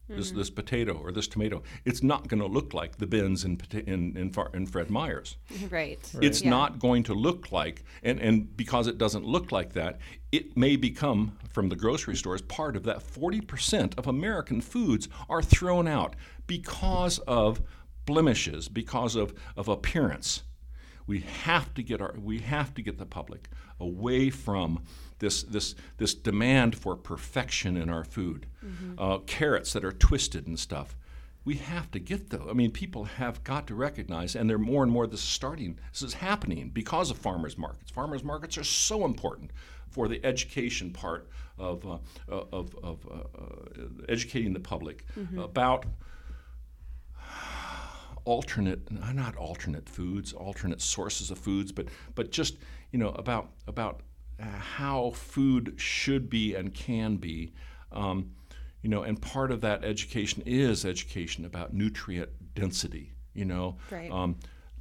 [0.09, 0.19] Mm-hmm.
[0.19, 3.59] This, this potato or this tomato, it's not going to look like the bins in,
[3.73, 5.35] in, in, in Fred Meyer's.
[5.69, 5.99] Right.
[6.13, 6.23] right.
[6.23, 6.49] It's yeah.
[6.49, 9.99] not going to look like, and, and because it doesn't look like that,
[10.31, 15.41] it may become, from the grocery stores, part of that 40% of American foods are
[15.41, 16.15] thrown out
[16.47, 17.61] because of
[18.05, 20.43] blemishes, because of, of appearance.
[21.05, 23.47] We have to get our we have to get the public
[23.79, 24.83] away from
[25.19, 28.47] this this this demand for perfection in our food.
[28.63, 28.93] Mm-hmm.
[28.97, 30.95] Uh, carrots that are twisted and stuff.
[31.45, 32.47] We have to get those.
[32.49, 35.07] I mean, people have got to recognize, and they're more and more.
[35.07, 35.79] This is starting.
[35.93, 37.89] This is happening because of farmers markets.
[37.89, 39.51] Farmers markets are so important
[39.89, 45.39] for the education part of uh, of, of uh, uh educating the public mm-hmm.
[45.39, 45.85] about
[48.25, 52.57] alternate not alternate foods alternate sources of foods but but just
[52.91, 54.03] you know about about uh,
[54.39, 57.53] how food should be and can be
[57.91, 58.31] um,
[58.81, 64.11] you know and part of that education is education about nutrient density you know right.
[64.11, 64.35] um,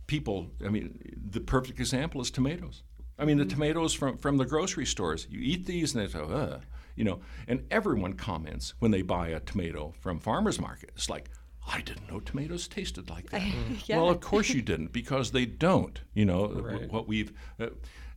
[0.06, 0.98] people i mean
[1.30, 2.82] the perfect example is tomatoes
[3.18, 3.48] i mean mm-hmm.
[3.48, 6.62] the tomatoes from from the grocery stores you eat these and they say Ugh.
[6.94, 11.30] you know and everyone comments when they buy a tomato from farmers market it's like
[11.68, 13.42] I didn't know tomatoes tasted like that.
[13.86, 13.96] yeah.
[13.96, 16.00] Well, of course you didn't, because they don't.
[16.14, 16.90] You know right.
[16.92, 17.70] what we've, uh,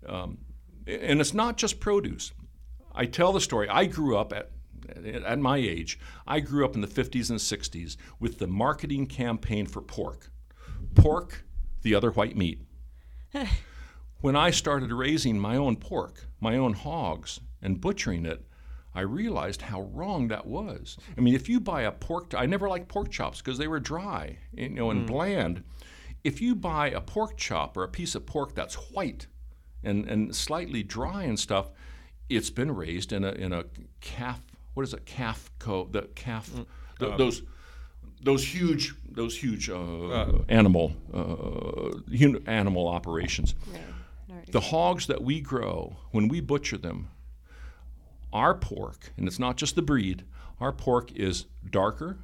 [0.06, 0.38] um,
[0.89, 2.32] and it's not just produce.
[2.93, 3.69] I tell the story.
[3.69, 4.52] I grew up at
[5.06, 5.99] at my age.
[6.25, 10.32] I grew up in the 50s and 60s with the marketing campaign for pork.
[10.95, 11.45] Pork,
[11.84, 12.62] the other white meat.
[14.21, 18.45] when I started raising my own pork, my own hogs, and butchering it,
[18.93, 20.97] I realized how wrong that was.
[21.17, 23.80] I mean, if you buy a pork, I never liked pork chops because they were
[23.80, 25.08] dry, you know, and mm.
[25.08, 25.63] bland.
[26.23, 29.28] If you buy a pork chop or a piece of pork that's white
[29.84, 31.72] and, and slightly dry and stuff,
[32.30, 33.65] it's been raised in a in a
[34.02, 34.42] calf.
[34.74, 35.06] What is it?
[35.06, 36.52] Calf co the calf
[37.00, 37.44] the, uh, those
[38.22, 41.92] those huge those huge uh, uh, animal uh,
[42.46, 43.56] animal operations.
[43.74, 43.80] Yeah.
[44.52, 47.10] The hogs that we grow when we butcher them
[48.32, 50.24] our pork, and it's not just the breed,
[50.60, 52.18] our pork is darker,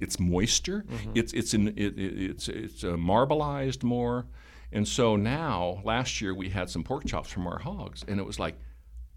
[0.00, 1.12] it's moister, mm-hmm.
[1.14, 4.26] it's it's in, it, it's it's uh, marbleized more,
[4.72, 8.26] and so now last year we had some pork chops from our hogs, and it
[8.26, 8.56] was like,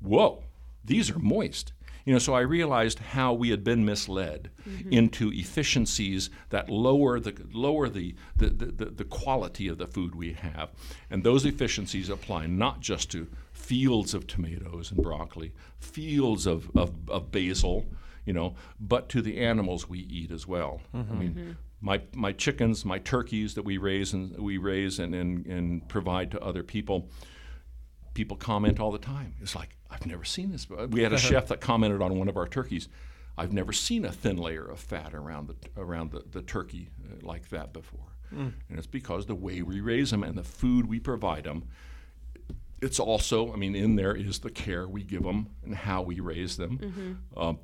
[0.01, 0.43] whoa,
[0.83, 1.73] these are moist.
[2.03, 4.91] You know, so I realized how we had been misled mm-hmm.
[4.91, 10.33] into efficiencies that lower the lower the the, the, the quality of the food we
[10.33, 10.71] have,
[11.11, 16.91] and those efficiencies apply not just to fields of tomatoes and broccoli, fields of, of,
[17.09, 17.85] of basil,
[18.25, 20.81] you know, but to the animals we eat as well.
[20.93, 21.11] Mm-hmm.
[21.11, 21.51] I mean, mm-hmm.
[21.81, 26.31] My, my chickens, my turkeys that we raise and we raise and, and, and provide
[26.31, 27.09] to other people,
[28.13, 29.33] people comment all the time.
[29.41, 30.67] It's like, I've never seen this.
[30.69, 32.87] We had a chef that commented on one of our turkeys.
[33.37, 37.25] I've never seen a thin layer of fat around the around the, the turkey uh,
[37.25, 38.15] like that before.
[38.33, 38.53] Mm.
[38.69, 41.63] And it's because the way we raise them and the food we provide them
[42.81, 46.19] it's also, I mean, in there is the care we give them and how we
[46.19, 46.79] raise them.
[46.79, 47.39] Mm-hmm.
[47.39, 47.59] Um,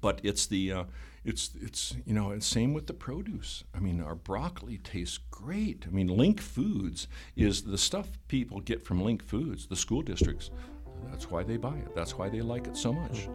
[0.00, 0.84] but it's the uh,
[1.24, 3.64] it's it's you know same with the produce.
[3.74, 5.84] I mean, our broccoli tastes great.
[5.86, 10.50] I mean, LINC Foods is the stuff people get from LINC Foods, the school districts.
[11.10, 11.94] That's why they buy it.
[11.94, 13.28] That's why they like it so much.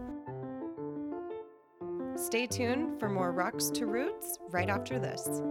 [2.15, 5.41] Stay tuned for more Rocks to Roots right after this.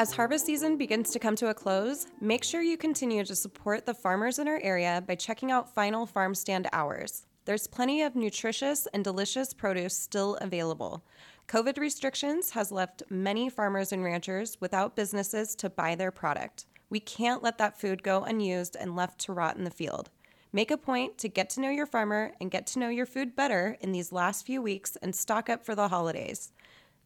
[0.00, 3.84] As harvest season begins to come to a close, make sure you continue to support
[3.84, 7.26] the farmers in our area by checking out Final Farm Stand hours.
[7.44, 11.04] There's plenty of nutritious and delicious produce still available.
[11.48, 16.64] COVID restrictions has left many farmers and ranchers without businesses to buy their product.
[16.88, 20.08] We can't let that food go unused and left to rot in the field.
[20.50, 23.36] Make a point to get to know your farmer and get to know your food
[23.36, 26.52] better in these last few weeks and stock up for the holidays.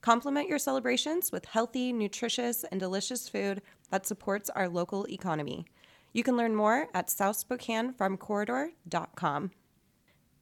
[0.04, 5.64] Complement your celebrations with healthy, nutritious, and delicious food that supports our local economy.
[6.12, 9.50] You can learn more at southspokanefarmcorridor.com.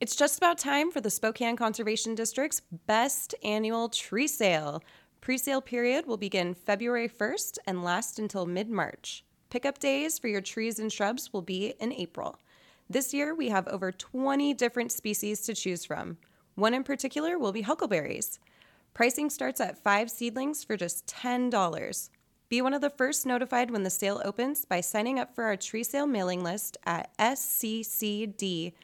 [0.01, 4.83] It's just about time for the Spokane Conservation District's best annual tree sale.
[5.21, 9.25] Pre-sale period will begin February 1st and last until mid-March.
[9.49, 12.37] Pickup days for your trees and shrubs will be in April.
[12.91, 16.19] This year, we have over 20 different species to choose from.
[16.57, 18.41] One in particular will be huckleberries.
[18.95, 22.11] Pricing starts at five seedlings for just $10.
[22.49, 25.57] Be one of the first notified when the sale opens by signing up for our
[25.57, 28.77] tree sale mailing list at sccd.org.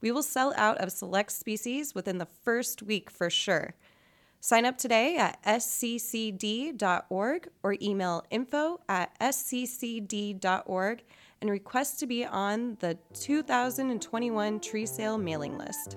[0.00, 3.74] We will sell out of select species within the first week for sure.
[4.40, 11.04] Sign up today at sccd.org or email info at sccd.org
[11.40, 15.96] and request to be on the 2021 tree sale mailing list.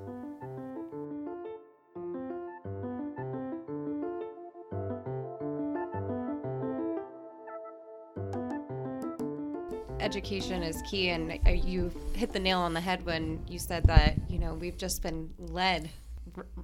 [10.07, 13.83] Education is key and uh, you hit the nail on the head when you said
[13.83, 15.89] that you know we've just been led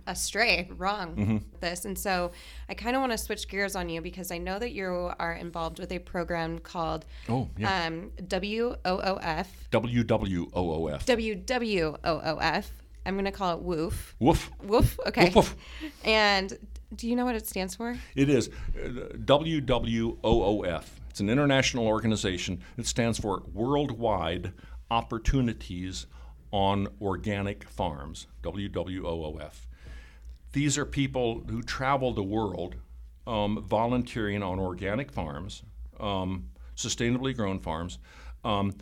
[0.08, 1.38] astray wrong mm-hmm.
[1.60, 1.84] this.
[1.84, 2.32] And so
[2.70, 5.34] i kind of want to switch gears on you because i know that you are
[5.34, 7.88] involved with a program called oh yeah.
[7.88, 12.66] um, WOOF WWOOF WWOOF
[13.06, 14.52] I'm going to call it WOOF woof.
[14.64, 14.98] Woof?
[15.08, 15.26] Okay.
[15.26, 15.56] Woof, woof.
[16.06, 16.58] and
[16.96, 17.98] do you know what it stands for?
[18.16, 22.64] It is uh, WWOOF it's an international organization.
[22.76, 24.52] It stands for Worldwide
[24.90, 26.08] Opportunities
[26.52, 29.68] on Organic Farms, WWOOF.
[30.54, 32.78] These are people who travel the world
[33.28, 35.62] um, volunteering on organic farms,
[36.00, 38.00] um, sustainably grown farms,
[38.44, 38.74] um,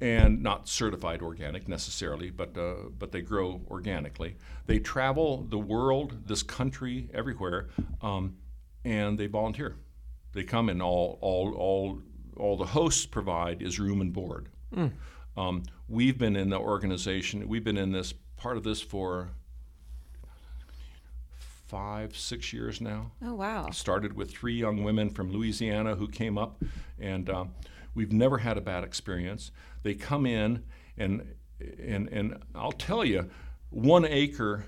[0.00, 4.34] and not certified organic necessarily, but uh, but they grow organically.
[4.66, 7.68] They travel the world, this country, everywhere,
[8.02, 8.38] um,
[8.84, 9.76] and they volunteer.
[10.36, 12.02] They come and all all all
[12.36, 14.50] all the hosts provide is room and board.
[14.74, 14.92] Mm.
[15.34, 17.48] Um, we've been in the organization.
[17.48, 19.30] We've been in this part of this for
[21.66, 23.12] five, six years now.
[23.22, 23.70] Oh wow!
[23.70, 26.62] Started with three young women from Louisiana who came up,
[27.00, 27.46] and uh,
[27.94, 29.52] we've never had a bad experience.
[29.84, 30.64] They come in,
[30.98, 31.34] and
[31.82, 33.30] and and I'll tell you,
[33.70, 34.66] one acre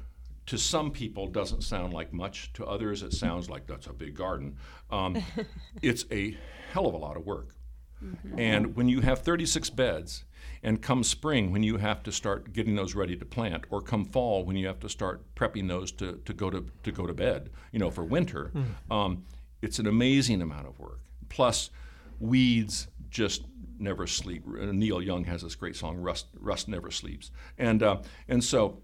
[0.48, 2.52] to some people doesn't sound like much.
[2.54, 4.56] To others, it sounds like that's a big garden.
[4.90, 5.22] Um,
[5.82, 6.36] it's a
[6.72, 7.54] hell of a lot of work.
[8.02, 8.38] Mm-hmm.
[8.38, 10.24] And when you have 36 beds,
[10.62, 14.04] and come spring when you have to start getting those ready to plant, or come
[14.04, 17.14] fall when you have to start prepping those to, to go to to go to
[17.14, 18.94] bed, you know, for winter, mm.
[18.94, 19.24] um,
[19.62, 21.00] it's an amazing amount of work.
[21.28, 21.70] Plus,
[22.18, 23.44] weeds just
[23.78, 24.46] never sleep.
[24.46, 28.78] Neil Young has this great song, "Rust Rust Never Sleeps," and uh, and so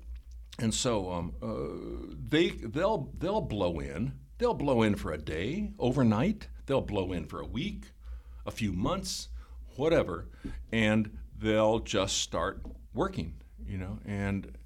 [0.59, 4.13] and so um, uh, they they'll they'll blow in.
[4.39, 6.49] They'll blow in for a day, overnight.
[6.67, 7.93] They'll blow in for a week,
[8.47, 9.29] a few months,
[9.77, 10.29] whatever,
[10.73, 12.63] and they'll just start
[12.95, 13.35] working.
[13.67, 14.57] You know, and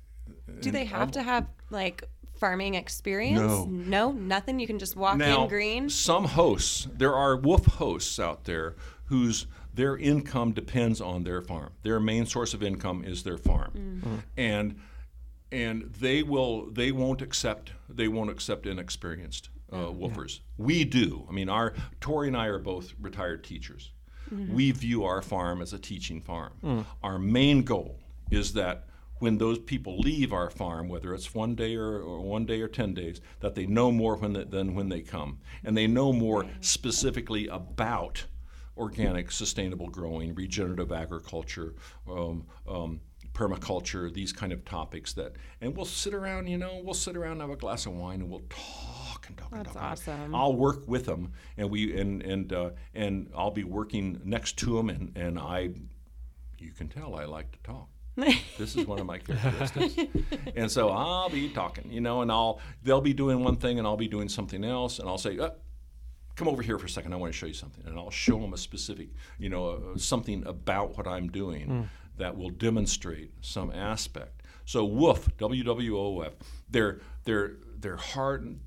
[0.61, 2.05] do they have to have like
[2.39, 3.41] farming experience?
[3.41, 4.59] No, no, nothing.
[4.59, 5.89] You can just walk now, in green.
[5.91, 11.73] Some hosts, there are WOOF hosts out there whose their income depends on their farm.
[11.83, 14.17] Their main source of income is their farm, mm-hmm.
[14.37, 14.81] and
[15.51, 20.39] and they will they won't accept they won't accept inexperienced uh, woofers.
[20.39, 20.65] Yeah.
[20.65, 21.27] We do.
[21.29, 23.93] I mean, our Tori and I are both retired teachers.
[24.33, 24.55] Mm-hmm.
[24.55, 26.53] We view our farm as a teaching farm.
[26.63, 26.85] Mm.
[27.03, 27.99] Our main goal
[28.31, 28.85] is that
[29.21, 32.69] when those people leave our farm, whether it's one day or, or one day or
[32.69, 36.13] ten days, that they know more when they, than when they come, and they know
[36.13, 38.25] more specifically about
[38.77, 41.75] organic, sustainable growing, regenerative agriculture,
[42.09, 43.01] um, um,
[43.39, 47.33] permaculture, these kind of topics that, and we'll sit around, you know, we'll sit around
[47.33, 49.93] and have a glass of wine and we'll talk and talk That's and talk.
[49.93, 50.35] awesome.
[50.35, 54.77] I'll work with them and we and and uh, and I'll be working next to
[54.77, 55.71] them and and I
[56.59, 57.89] you can tell I like to talk.
[58.59, 59.95] this is one of my characteristics.
[60.57, 63.87] and so I'll be talking, you know, and I'll they'll be doing one thing and
[63.87, 65.51] I'll be doing something else, and I'll say, uh,
[66.35, 67.13] "Come over here for a second.
[67.13, 69.99] I want to show you something." And I'll show them a specific, you know, uh,
[69.99, 71.89] something about what I'm doing mm.
[72.19, 74.43] That will demonstrate some aspect.
[74.65, 76.33] So WOOF, W W O F,
[76.69, 78.59] they're they're they're hard.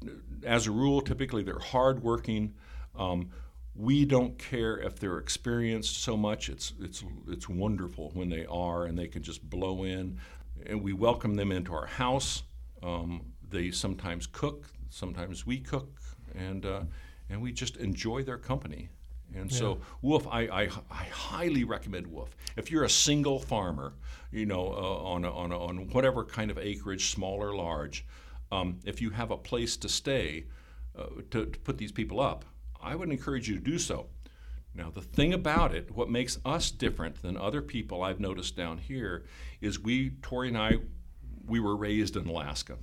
[0.43, 2.55] As a rule, typically they're hardworking.
[2.95, 3.29] Um,
[3.75, 6.49] we don't care if they're experienced so much.
[6.49, 10.19] It's it's it's wonderful when they are and they can just blow in,
[10.65, 12.43] and we welcome them into our house.
[12.83, 15.99] Um, they sometimes cook, sometimes we cook,
[16.35, 16.83] and uh,
[17.29, 18.89] and we just enjoy their company.
[19.35, 19.57] And yeah.
[19.57, 22.29] so, WOOF, I, I, I, highly recommend WOOF.
[22.57, 23.93] If you're a single farmer,
[24.31, 28.05] you know, uh, on, a, on, a, on whatever kind of acreage, small or large,
[28.51, 30.45] um, if you have a place to stay
[30.97, 32.43] uh, to, to put these people up,
[32.81, 34.07] I would encourage you to do so.
[34.73, 38.77] Now, the thing about it, what makes us different than other people I've noticed down
[38.77, 39.25] here,
[39.59, 40.77] is we, Tori and I,
[41.45, 42.77] we were raised in Alaska,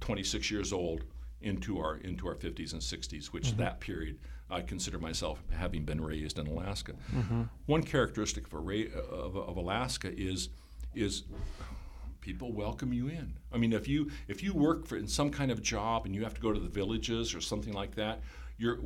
[0.00, 1.04] 26 years old
[1.40, 3.58] into our into our 50s and 60s, which mm-hmm.
[3.58, 4.18] that period
[4.52, 6.92] I consider myself having been raised in Alaska.
[7.14, 7.42] Mm-hmm.
[7.66, 10.50] One characteristic of, ra- of, of Alaska is
[10.94, 11.24] is
[12.20, 13.34] people welcome you in.
[13.50, 16.22] I mean, if you if you work for in some kind of job and you
[16.22, 18.20] have to go to the villages or something like that,
[18.58, 18.78] your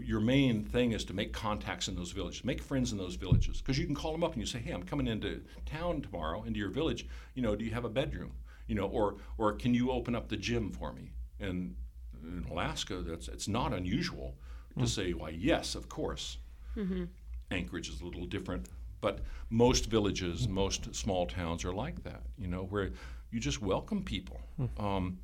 [0.00, 3.60] your main thing is to make contacts in those villages, make friends in those villages,
[3.60, 6.44] because you can call them up and you say, "Hey, I'm coming into town tomorrow,
[6.44, 7.06] into your village.
[7.34, 8.32] You know, do you have a bedroom?
[8.68, 11.10] You know, or or can you open up the gym for me?"
[11.40, 11.74] And
[12.22, 14.36] in Alaska, that's it's not unusual
[14.78, 14.88] to mm.
[14.88, 16.38] say, "Why, yes, of course."
[16.76, 17.04] Mm-hmm.
[17.50, 18.66] Anchorage is a little different,
[19.00, 19.20] but
[19.50, 22.22] most villages, most small towns are like that.
[22.38, 22.90] You know, where
[23.30, 24.40] you just welcome people.
[24.60, 24.82] Mm.
[24.82, 25.18] Um,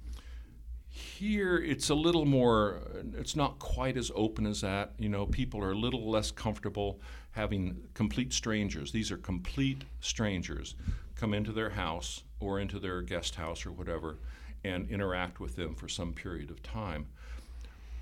[0.88, 2.82] here, it's a little more,
[3.14, 4.92] it's not quite as open as that.
[4.96, 7.00] You know, people are a little less comfortable
[7.32, 8.92] having complete strangers.
[8.92, 10.76] These are complete strangers
[11.16, 14.18] come into their house or into their guest house or whatever
[14.64, 17.07] and interact with them for some period of time.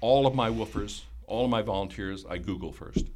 [0.00, 3.06] All of my woofers, all of my volunteers, I Google first.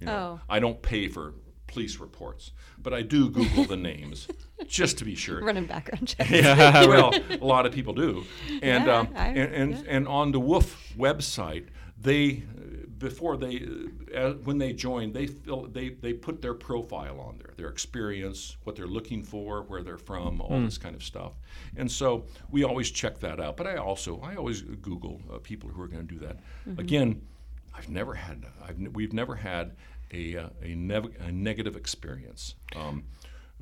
[0.00, 0.40] You know, oh.
[0.48, 1.34] I don't pay for
[1.66, 4.28] police reports, but I do Google the names
[4.66, 5.42] just to be sure.
[5.42, 6.30] Running background checks.
[6.30, 8.24] Yeah, well, a lot of people do,
[8.62, 9.82] and yeah, um, I, and and, yeah.
[9.88, 11.68] and, on the WOOF website,
[11.98, 12.44] they
[12.98, 13.66] before they
[14.14, 18.56] uh, when they join, they fill they they put their profile on there, their experience,
[18.64, 20.64] what they're looking for, where they're from, all mm.
[20.64, 21.32] this kind of stuff,
[21.76, 23.56] and so we always check that out.
[23.56, 26.38] But I also I always Google uh, people who are going to do that.
[26.68, 26.80] Mm-hmm.
[26.80, 27.22] Again,
[27.74, 29.76] I've never had I've, we've never had
[30.12, 33.04] a, uh, a, nev- a negative experience um,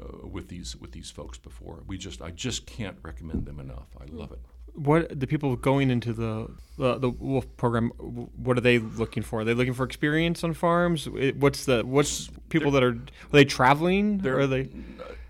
[0.01, 1.83] uh, with these with these folks before.
[1.87, 3.89] We just I just can't recommend them enough.
[4.01, 4.41] I love it.
[4.75, 6.49] What the people going into the
[6.83, 7.91] uh, the WOOF program?
[7.91, 9.41] What are they looking for?
[9.41, 11.09] Are they looking for experience on farms?
[11.37, 14.19] What's the what's people they're, that are are they traveling?
[14.19, 14.71] They're, are they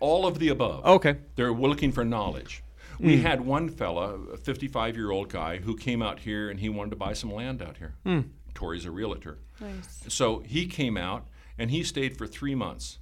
[0.00, 0.84] all of the above?
[0.84, 2.62] okay, they're looking for knowledge.
[3.00, 3.22] We mm.
[3.22, 6.90] had one fella, a 55 year old guy, who came out here and he wanted
[6.90, 7.94] to buy some land out here.
[8.06, 8.28] Mm.
[8.54, 9.38] Tori's a realtor.
[9.60, 10.04] Nice.
[10.08, 11.28] So he came out
[11.58, 12.98] and he stayed for three months.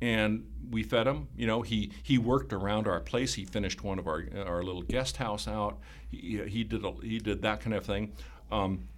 [0.00, 1.28] And we fed him.
[1.36, 3.34] You know, he, he worked around our place.
[3.34, 5.78] He finished one of our our little guest house out.
[6.10, 8.12] He, he did a, he did that kind of thing,
[8.50, 8.88] um,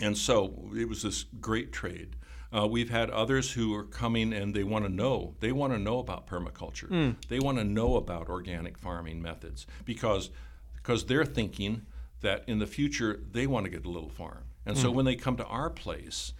[0.00, 2.14] and so it was this great trade.
[2.54, 5.34] Uh, we've had others who are coming and they want to know.
[5.40, 6.88] They want to know about permaculture.
[6.88, 7.16] Mm.
[7.28, 10.30] They want to know about organic farming methods because
[10.76, 11.86] because they're thinking
[12.20, 14.44] that in the future they want to get a little farm.
[14.66, 14.96] And so mm-hmm.
[14.96, 16.32] when they come to our place,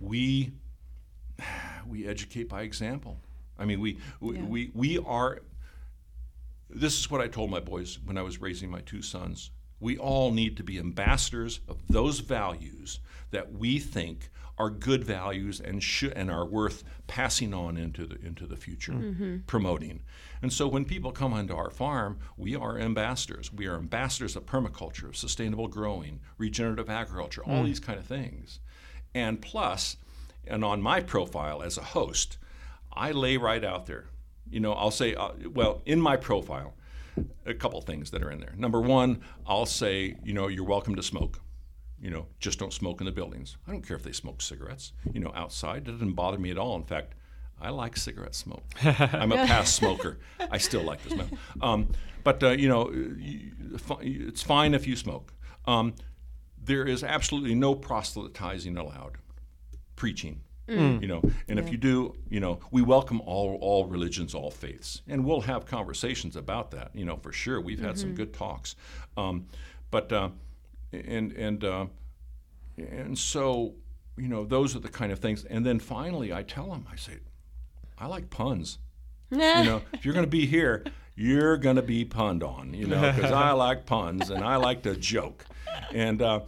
[0.00, 0.52] we
[1.86, 3.18] we educate by example.
[3.58, 4.44] I mean, we we, yeah.
[4.44, 5.40] we we are.
[6.70, 9.50] This is what I told my boys when I was raising my two sons.
[9.80, 13.00] We all need to be ambassadors of those values
[13.30, 18.18] that we think are good values and should and are worth passing on into the
[18.24, 19.36] into the future, mm-hmm.
[19.46, 20.00] promoting.
[20.42, 23.52] And so when people come onto our farm, we are ambassadors.
[23.52, 27.66] We are ambassadors of permaculture, of sustainable growing, regenerative agriculture, all mm.
[27.66, 28.60] these kind of things.
[29.14, 29.96] And plus,
[30.46, 32.38] and on my profile as a host,
[32.92, 34.06] I lay right out there.
[34.50, 36.74] You know, I'll say, uh, well, in my profile,
[37.46, 38.54] a couple things that are in there.
[38.56, 41.40] Number one, I'll say, you know, you're welcome to smoke.
[42.00, 43.56] You know, just don't smoke in the buildings.
[43.66, 44.92] I don't care if they smoke cigarettes.
[45.12, 46.76] You know, outside, it doesn't bother me at all.
[46.76, 47.14] In fact,
[47.60, 48.62] I like cigarette smoke.
[48.84, 50.18] I'm a past smoker.
[50.50, 51.28] I still like the smell.
[51.60, 51.88] Um,
[52.22, 52.90] but uh, you know,
[54.00, 55.32] it's fine if you smoke.
[55.66, 55.94] Um,
[56.62, 59.18] there is absolutely no proselytizing allowed.
[59.96, 61.00] Preaching, mm.
[61.00, 61.64] you know, and yeah.
[61.64, 65.66] if you do, you know, we welcome all all religions, all faiths, and we'll have
[65.66, 66.90] conversations about that.
[66.94, 67.60] You know, for sure.
[67.60, 68.00] We've had mm-hmm.
[68.00, 68.76] some good talks,
[69.16, 69.46] um,
[69.90, 70.30] but uh,
[70.92, 71.86] and and uh,
[72.76, 73.74] and so
[74.18, 75.44] you know, those are the kind of things.
[75.44, 77.18] And then finally, I tell them, I say,
[77.96, 78.78] I like puns.
[79.30, 82.86] you know, if you're going to be here, you're going to be punned on, you
[82.86, 85.44] know, because I like puns and I like to joke.
[85.92, 86.40] And uh,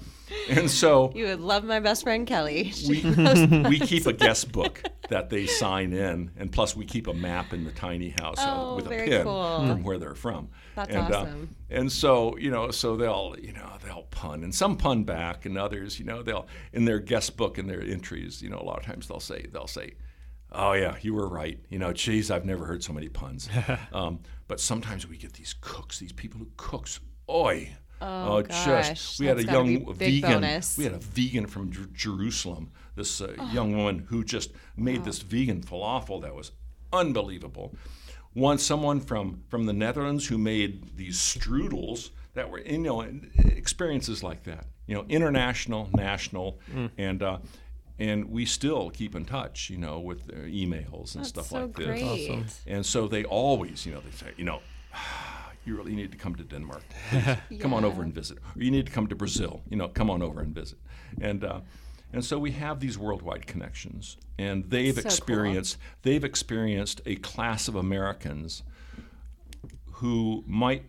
[0.48, 2.72] and so you would love my best friend Kelly.
[2.88, 3.02] we,
[3.68, 7.52] we keep a guest book that they sign in, and plus we keep a map
[7.52, 9.66] in the tiny house uh, Oh, with a pin cool.
[9.66, 10.48] from where they're from.
[10.76, 11.48] That's and, awesome.
[11.70, 15.46] Uh, and so you know, so they'll you know they'll pun, and some pun back,
[15.46, 18.64] and others you know they'll in their guest book and their entries, you know, a
[18.64, 19.94] lot of times they'll say they'll say.
[20.52, 21.60] Oh yeah, you were right.
[21.68, 23.48] You know, geez, I've never heard so many puns.
[23.92, 24.18] um,
[24.48, 26.98] but sometimes we get these cooks, these people who cooks.
[27.28, 27.70] Oi,
[28.02, 30.32] Oh, gosh, just we had a that's gotta be young a vegan.
[30.40, 30.78] bonus.
[30.78, 32.70] We had a vegan from Jer- Jerusalem.
[32.96, 33.52] This uh, Oh.
[33.52, 36.52] young woman who just made this vegan falafel that was
[36.92, 37.74] unbelievable.
[38.32, 43.00] One someone from from the Netherlands who made these strudels that were you know
[43.38, 44.66] experiences like that.
[44.86, 46.90] You know, international, national, Mm.
[46.98, 47.22] and.
[47.22, 47.38] Uh,
[47.98, 51.64] and we still keep in touch, you know, with their emails and That's stuff so
[51.66, 51.86] like this.
[51.86, 52.44] great.
[52.66, 54.60] And so they always, you know, they say, you know,
[55.64, 56.82] you really need to come to Denmark.
[57.48, 58.38] Please, Come on over and visit.
[58.56, 59.62] Or you need to come to Brazil.
[59.68, 60.78] You know, come on over and visit.
[61.20, 61.60] And uh,
[62.12, 65.10] and so we have these worldwide connections, and they've So cool.
[65.10, 68.62] experienced they've experienced a class of Americans
[69.92, 70.84] who might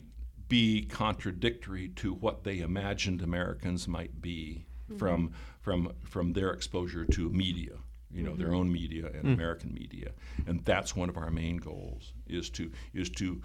[0.47, 4.97] be contradictory to what they imagined Americans might be mm-hmm.
[4.97, 7.73] from from from their exposure to media,
[8.11, 8.55] you know, their mm-hmm.
[8.55, 9.33] own media and mm.
[9.33, 10.11] American media,
[10.47, 13.41] and that's one of our main goals is to is to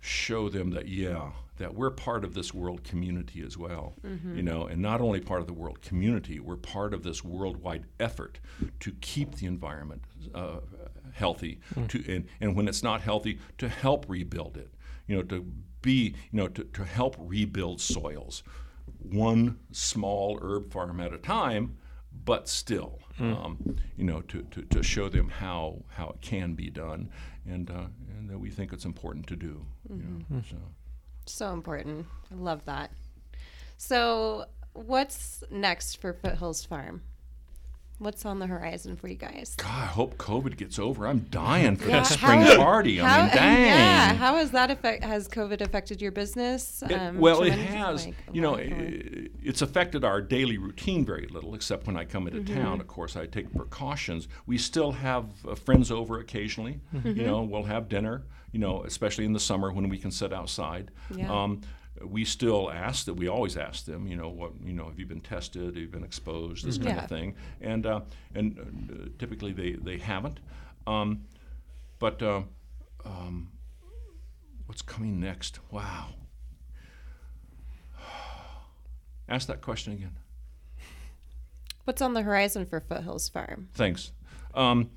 [0.00, 3.94] show them that yeah that we're part of this world community as well
[4.36, 7.84] you know and not only part of the world community we're part of this worldwide
[7.98, 8.38] effort
[8.78, 10.02] to keep the environment
[10.34, 10.60] uh,
[11.12, 14.72] healthy to and, and when it's not healthy to help rebuild it
[15.08, 15.44] you know to
[15.82, 18.42] be you know to, to help rebuild soils.
[19.00, 21.76] One small herb farm at a time
[22.28, 23.56] but still, um,
[23.96, 27.08] you know, to, to, to show them how how it can be done,
[27.46, 27.86] and uh,
[28.18, 29.64] and that we think it's important to do.
[29.88, 30.56] You know, so.
[31.24, 32.06] So important.
[32.30, 32.90] I love that.
[33.78, 37.00] So, what's next for Foothills Farm?
[38.00, 39.54] What's on the horizon for you guys?
[39.56, 41.08] God, I hope COVID gets over.
[41.08, 43.00] I'm dying for Yeah, that spring how- party.
[43.00, 43.62] I How, mean, dang.
[43.66, 44.14] Yeah.
[44.14, 45.02] How has that affect?
[45.02, 46.82] Has COVID affected your business?
[46.88, 48.06] It- um, well, it has.
[48.06, 51.96] Like, you know, like, or- i- it's affected our daily routine very little, except when
[51.96, 52.62] I come into Mm-hmm.
[52.62, 52.80] town.
[52.80, 54.28] Of course, I take precautions.
[54.46, 56.80] We still have uh, friends over occasionally.
[56.94, 57.08] Mm-hmm.
[57.18, 58.22] You know, we'll have dinner.
[58.52, 60.90] You know, especially in the summer when we can sit outside.
[61.14, 61.30] Yeah.
[61.30, 61.60] Um,
[62.04, 64.06] we still ask that we always ask them.
[64.06, 65.64] You know, what you know, have you been tested?
[65.66, 66.64] Have you been exposed?
[66.64, 67.02] This kind Yeah.
[67.04, 67.34] of thing.
[67.60, 68.00] And uh,
[68.34, 70.40] and uh, typically they they haven't.
[70.86, 71.24] Um,
[71.98, 72.42] but uh,
[73.04, 73.50] um,
[74.66, 75.58] what's coming next?
[75.70, 76.14] Wow.
[79.28, 80.16] Ask that question again.
[81.84, 83.68] What's on the horizon for Foothills Farm?
[83.74, 84.12] Thanks.
[84.54, 84.90] Um,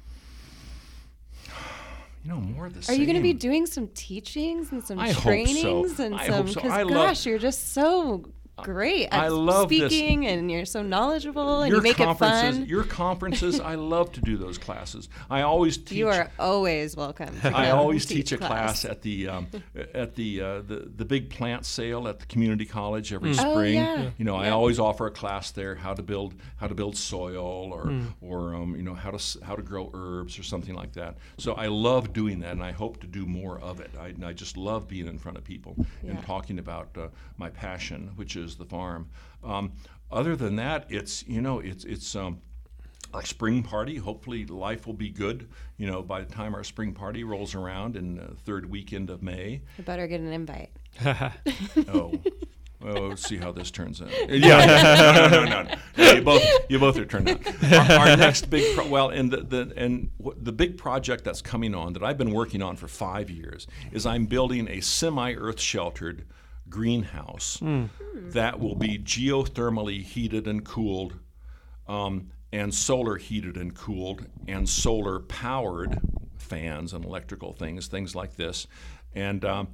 [2.23, 2.99] you know, more of the Are same.
[2.99, 5.29] you going to be doing some teachings and some I hope so.
[5.29, 6.35] trainings and I some?
[6.35, 6.61] hope so.
[6.61, 8.25] Because love- gosh, you're just so
[8.63, 12.17] great at I love this- speaking, and you're so knowledgeable, and your you make it
[12.17, 12.65] fun.
[12.65, 15.09] your conferences, I love to do those classes.
[15.29, 15.97] I always teach.
[15.97, 17.39] You are always welcome.
[17.41, 19.47] to I always teach a class at the um,
[19.93, 23.75] at the, uh, the the big plant sale at the community college every Oh, spring.
[23.75, 24.09] yeah.
[24.17, 27.71] You know, I always offer a class there how to build how to build soil
[27.73, 28.01] or Hmm.
[28.21, 31.17] or um, you know how to how to grow herbs or something like that.
[31.37, 33.91] So I love doing that, and I hope to do more of it.
[33.99, 36.11] I, I just love being in front of people Yeah.
[36.11, 37.07] and talking about uh,
[37.37, 39.09] my passion, which is the farm.
[39.43, 39.73] Um,
[40.11, 42.15] other than that, it's you know it's it's.
[42.15, 42.41] Um,
[43.13, 43.97] our spring party.
[43.97, 45.49] Hopefully, life will be good.
[45.77, 49.21] You know, by the time our spring party rolls around in the third weekend of
[49.21, 49.61] May.
[49.77, 50.71] I better get an invite.
[51.93, 52.13] Oh,
[52.81, 54.09] well, let's see how this turns out.
[54.29, 56.11] Yeah, no, no, no, no, no.
[56.13, 57.63] You both, you both are turned out.
[57.91, 61.41] Our, our next big, pro- well, and the, the and what, the big project that's
[61.41, 65.59] coming on that I've been working on for five years is I'm building a semi-earth
[65.59, 66.25] sheltered
[66.71, 67.59] greenhouse
[68.33, 71.19] that will be geothermally heated and cooled
[71.87, 75.99] um, and solar heated and cooled and solar powered
[76.37, 78.67] fans and electrical things, things like this,
[79.13, 79.67] and um,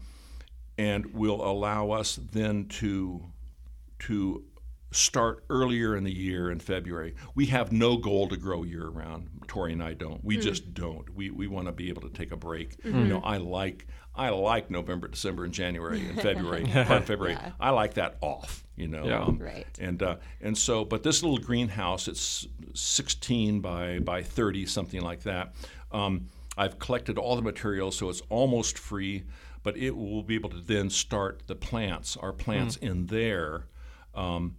[0.78, 3.24] and will allow us then to
[4.00, 4.44] to
[4.92, 7.16] start earlier in the year in February.
[7.36, 9.30] We have no goal to grow year round.
[9.48, 10.24] Tori and I don't.
[10.24, 11.10] We just don't.
[11.16, 12.78] We, we want to be able to take a break.
[12.84, 17.38] You know, I like I like November, December, and January and February, part of February.
[17.60, 18.64] I like that off.
[18.76, 19.26] You know, Yeah.
[19.38, 19.66] Right.
[19.80, 25.24] and uh, and so, but this little greenhouse, it's 16 by by 30, something like
[25.24, 25.54] that.
[25.92, 26.28] Um,
[26.58, 29.24] I've collected all the materials, so it's almost free.
[29.64, 33.66] But it will be able to then start the plants, our plants in there,
[34.16, 34.56] um,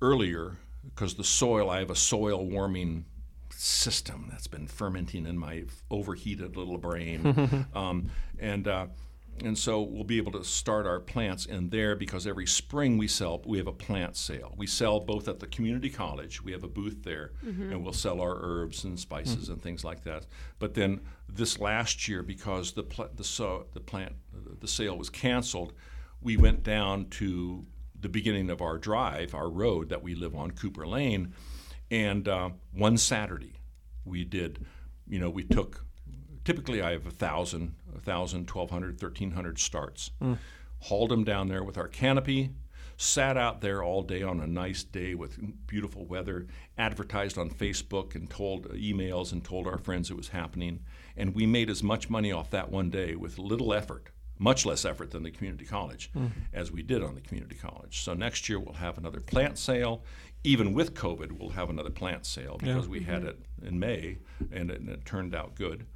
[0.00, 1.70] earlier because the soil.
[1.70, 3.04] I have a soil warming
[3.50, 7.66] system that's been fermenting in my overheated little brain.
[7.74, 8.86] um, and uh,
[9.44, 13.08] and so we'll be able to start our plants in there because every spring we
[13.08, 16.64] sell we have a plant sale we sell both at the community college we have
[16.64, 17.70] a booth there mm-hmm.
[17.70, 19.52] and we'll sell our herbs and spices mm-hmm.
[19.52, 20.26] and things like that
[20.58, 24.14] but then this last year because the pl- the, so, the plant
[24.60, 25.72] the sale was canceled
[26.22, 27.64] we went down to
[28.06, 31.32] the beginning of our drive our road that we live on cooper lane
[31.90, 33.54] and uh, one saturday
[34.04, 34.64] we did
[35.08, 35.86] you know we took
[36.46, 40.12] typically I have a thousand, a thousand, twelve hundred, thirteen hundred starts.
[40.22, 40.38] Mm.
[40.78, 42.50] Hauled them down there with our canopy,
[42.96, 46.46] sat out there all day on a nice day with beautiful weather,
[46.78, 50.80] advertised on Facebook and told emails and told our friends it was happening.
[51.16, 54.84] And we made as much money off that one day with little effort, much less
[54.84, 56.30] effort than the community college, mm.
[56.52, 58.02] as we did on the community college.
[58.02, 60.02] So next year we'll have another plant sale.
[60.44, 62.90] Even with COVID, we'll have another plant sale because yeah.
[62.90, 63.28] we had mm-hmm.
[63.64, 64.18] it in May
[64.52, 65.86] and it, and it turned out good.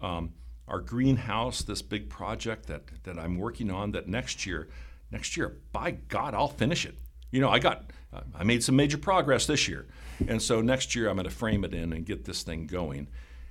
[0.00, 0.32] Um,
[0.66, 4.68] our greenhouse, this big project that, that I'm working on, that next year,
[5.10, 6.96] next year, by God, I'll finish it.
[7.30, 7.90] You know, I got,
[8.34, 9.86] I made some major progress this year,
[10.26, 13.08] and so next year I'm going to frame it in and get this thing going.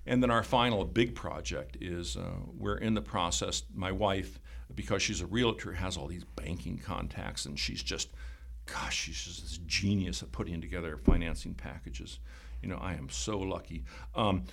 [0.09, 3.61] And then our final big project is uh, we're in the process.
[3.75, 4.39] My wife,
[4.73, 8.09] because she's a realtor, has all these banking contacts, and she's just,
[8.65, 12.19] gosh, she's just this genius at putting together financing packages.
[12.63, 13.85] You know, I am so lucky.
[14.15, 14.45] Um,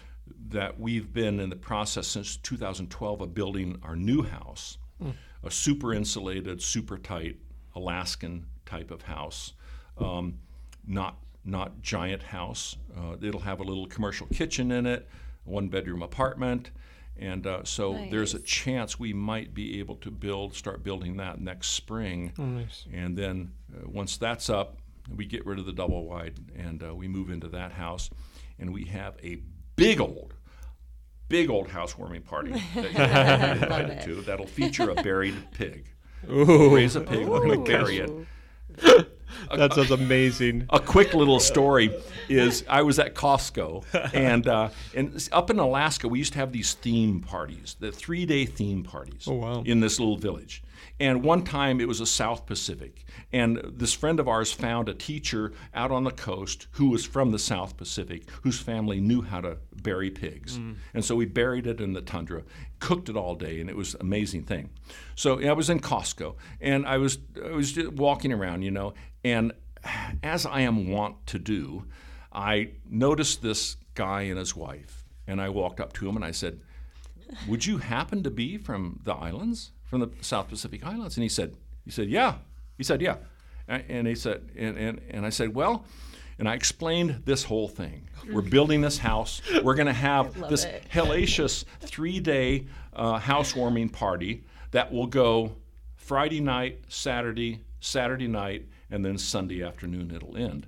[0.49, 5.15] that we've been in the process since 2012 of building our new house, mm.
[5.43, 7.39] a super insulated, super tight
[7.75, 9.55] Alaskan type of house,
[9.97, 10.39] um,
[10.87, 12.77] not not giant house.
[12.97, 15.09] Uh, it'll have a little commercial kitchen in it,
[15.47, 16.71] one bedroom apartment,
[17.17, 18.11] and uh, so nice.
[18.11, 22.45] there's a chance we might be able to build, start building that next spring, oh,
[22.45, 22.85] nice.
[22.93, 24.79] and then uh, once that's up,
[25.15, 28.11] we get rid of the double wide and uh, we move into that house,
[28.59, 29.39] and we have a
[29.77, 30.35] big old,
[31.29, 35.87] big old housewarming party that you're invited to that'll feature a buried pig.
[36.29, 36.45] Ooh.
[36.45, 39.09] We'll raise a pig, we're going to bury it.
[39.55, 40.67] that sounds amazing.
[40.71, 41.91] A quick little story
[42.29, 46.53] is I was at Costco and uh, and up in Alaska we used to have
[46.53, 49.63] these theme parties, the three day theme parties oh, wow.
[49.65, 50.63] in this little village.
[50.99, 54.95] And one time it was a South Pacific, and this friend of ours found a
[54.95, 59.41] teacher out on the coast who was from the South Pacific, whose family knew how
[59.41, 60.59] to bury pigs.
[60.59, 60.77] Mm.
[60.95, 62.43] And so we buried it in the tundra,
[62.79, 64.71] cooked it all day, and it was an amazing thing.
[65.15, 69.53] So I was in Costco, and I was I was walking around, you know, and
[70.23, 71.85] as I am wont to do,
[72.33, 76.33] I noticed this guy and his wife, and I walked up to him and I
[76.33, 76.61] said,
[77.49, 81.17] "Would you happen to be from the islands?" From the South Pacific Islands?
[81.17, 82.35] And he said, he said, yeah.
[82.77, 83.17] He said, yeah.
[83.69, 85.85] And he said, and, and, and I said, well,
[86.39, 88.09] and I explained this whole thing.
[88.31, 89.41] We're building this house.
[89.63, 90.85] We're going to have this it.
[90.93, 95.53] hellacious three day uh, housewarming party that will go
[95.97, 100.67] Friday night, Saturday, Saturday night, and then Sunday afternoon it'll end.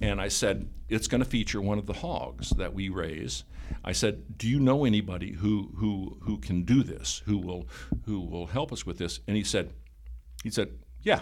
[0.00, 3.44] And I said, it's going to feature one of the hogs that we raise.
[3.84, 7.68] I said, do you know anybody who, who, who can do this, who will,
[8.06, 9.20] who will help us with this?
[9.28, 9.72] And he said,
[10.42, 10.70] he said,
[11.02, 11.20] yeah,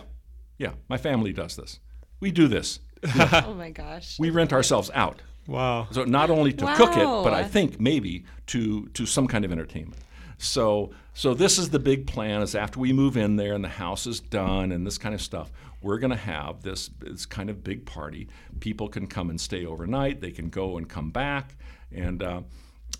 [0.58, 1.80] yeah, my family does this.
[2.20, 2.80] We do this.
[3.16, 4.18] oh my gosh.
[4.18, 5.22] We rent ourselves out.
[5.46, 5.88] Wow.
[5.90, 6.76] So not only to wow.
[6.76, 10.02] cook it, but I think maybe to, to some kind of entertainment.
[10.38, 13.68] So so this is the big plan is after we move in there and the
[13.68, 15.50] house is done and this kind of stuff,
[15.82, 18.28] we're going to have this this kind of big party.
[18.60, 20.20] People can come and stay overnight.
[20.20, 21.56] They can go and come back,
[21.92, 22.42] and uh,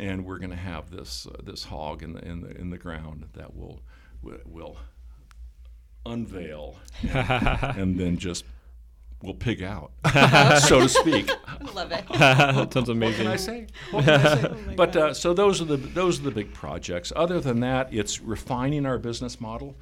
[0.00, 2.78] and we're going to have this uh, this hog in the, in the in the
[2.78, 3.80] ground that will
[4.22, 4.76] will
[6.04, 7.12] unveil and,
[7.76, 8.44] and then just
[9.22, 9.92] will pig out,
[10.62, 11.30] so to speak.
[11.74, 12.04] Love it.
[12.18, 13.26] that sounds amazing.
[13.26, 13.66] What can I say?
[13.90, 14.48] What can I say?
[14.50, 17.12] oh but uh, so those are the those are the big projects.
[17.14, 19.76] Other than that, it's refining our business model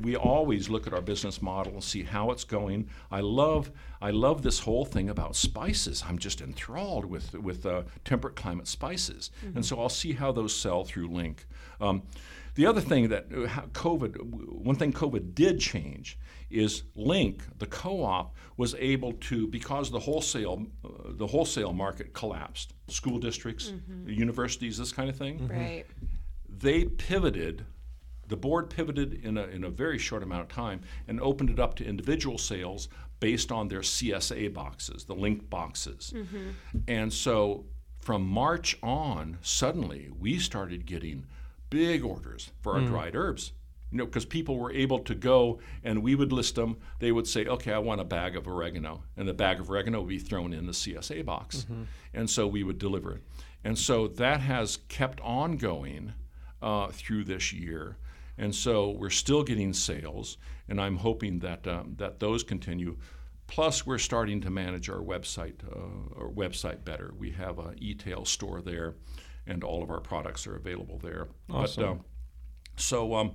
[0.00, 2.88] we always look at our business model and see how it's going.
[3.10, 6.04] I love I love this whole thing about spices.
[6.06, 9.56] I'm just enthralled with with uh, temperate climate spices, mm-hmm.
[9.56, 11.38] and so I'll see how those sell through LINC.
[11.80, 12.02] Um,
[12.54, 16.18] the other thing that uh, COVID, one thing COVID did change
[16.50, 22.74] is LINC, the co-op, was able to because the wholesale uh, the wholesale market collapsed.
[22.88, 24.08] School districts, mm-hmm.
[24.08, 25.38] universities, this kind of thing.
[25.40, 25.58] Mm-hmm.
[25.58, 25.86] Right.
[26.48, 27.66] They pivoted
[28.28, 31.60] the board pivoted in a, in a very short amount of time and opened it
[31.60, 32.88] up to individual sales
[33.20, 36.12] based on their CSA boxes, the LINC boxes.
[36.14, 36.78] Mm-hmm.
[36.88, 37.66] And so
[38.00, 41.24] from March on, suddenly we started getting
[41.70, 42.88] big orders for our mm.
[42.88, 43.52] dried herbs
[43.92, 46.76] You know, because people were able to go and we would list them.
[46.98, 50.00] They would say, "Okay, I want a bag of oregano," and the bag of oregano
[50.00, 51.66] would be thrown in the CSA box,
[52.12, 53.22] and so we would deliver it.
[53.64, 56.14] And so that has kept on going
[56.60, 57.96] uh, through this year,
[58.38, 60.36] and so we're still getting sales,
[60.68, 62.96] and I'm hoping that um, that those continue.
[63.46, 67.14] Plus, we're starting to manage our website, uh, our website better.
[67.16, 68.96] We have a e-tail store there,
[69.46, 71.28] and all of our products are available there.
[71.48, 71.82] Awesome.
[71.82, 72.04] But, um,
[72.76, 73.34] so um,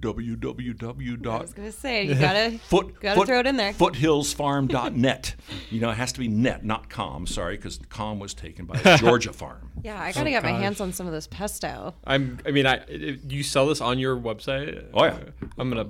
[0.00, 1.26] www.
[1.26, 3.72] I was gonna say you gotta Foot, gotta foot- throw it in there.
[3.72, 5.34] Foothillsfarm.net.
[5.70, 7.26] you know, it has to be net, not com.
[7.26, 9.70] Sorry, because com was taken by a Georgia farm.
[9.82, 11.94] Yeah, I gotta get my hands on some of this pesto.
[12.04, 12.38] I'm.
[12.46, 12.84] I mean, I.
[12.88, 14.86] You sell this on your website?
[14.92, 15.18] Oh, yeah.
[15.58, 15.88] I'm gonna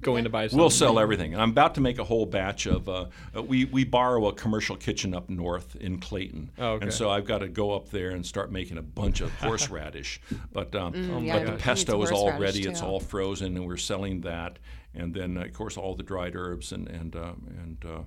[0.00, 0.58] go in to buy some.
[0.58, 1.34] We'll sell everything.
[1.34, 2.88] And I'm about to make a whole batch of.
[2.88, 6.84] Uh, uh, we we borrow a commercial kitchen up north in Clayton, Oh, okay.
[6.84, 10.20] and so I've got to go up there and start making a bunch of horseradish.
[10.52, 10.94] But um,
[11.24, 12.68] yeah, but the pesto is all horseradish, ready.
[12.70, 14.58] It's all frozen, and we're selling that.
[14.94, 17.32] And then of course all the dried herbs and and uh,
[17.62, 17.98] and uh,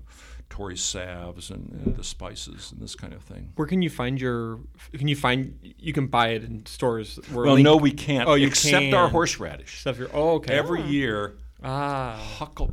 [0.49, 3.51] Tori salves and, and the spices and this kind of thing.
[3.55, 4.59] Where can you find your?
[4.97, 5.55] Can you find?
[5.77, 7.19] You can buy it in stores.
[7.31, 8.27] Where Well, LINC- no, we can't.
[8.27, 9.81] Oh, you except our horseradish.
[9.81, 10.09] Stuff your.
[10.13, 10.53] Oh, okay.
[10.55, 12.15] Every year, Ah.
[12.39, 12.71] huckle,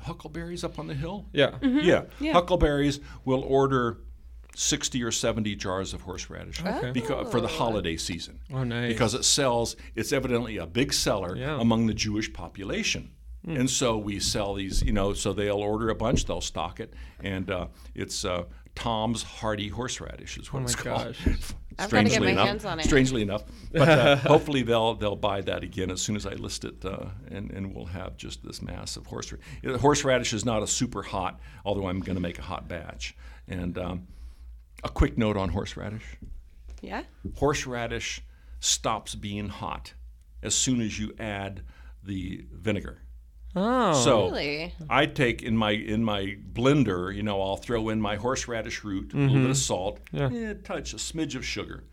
[0.00, 1.26] huckleberries up on the hill.
[1.32, 1.50] Yeah.
[1.62, 2.24] Mm-hmm.
[2.24, 2.32] Yeah.
[2.34, 3.98] Huckleberries will order
[4.56, 6.90] 60 or 70 jars of horseradish Okay.
[6.92, 8.40] because, for the holiday season.
[8.52, 8.92] Oh, nice.
[8.92, 11.60] Because it sells, it's evidently a big seller Yeah.
[11.60, 13.10] Among the Jewish population.
[13.46, 16.92] And so we sell these, you know, so they'll order a bunch, they'll stock it,
[17.24, 18.44] and uh, it's uh,
[18.74, 21.16] Tom's Hardy Horseradish is what Oh my it's called.
[21.26, 21.26] gosh.
[21.78, 22.84] I've gotta get Strangely my enough, hands on it.
[22.84, 26.64] strangely enough, but uh, hopefully they'll they'll buy that again as soon as I list
[26.66, 29.46] it, uh, and and we'll have just this massive horseradish.
[29.80, 33.16] Horseradish is not a super hot, although I'm going to make a hot batch.
[33.48, 34.06] And um,
[34.84, 36.04] a quick note on horseradish:
[36.82, 37.02] Yeah.
[37.36, 38.22] horseradish
[38.60, 39.94] stops being hot
[40.42, 41.62] as soon as you add
[42.02, 43.02] the vinegar.
[43.56, 43.92] Oh.
[44.04, 44.72] So Really?
[44.88, 49.12] I take in my in my blender, you know, I'll throw in my horseradish root,
[49.12, 50.30] a little bit of salt, Yeah.
[50.32, 51.84] eh, touch a smidge of sugar,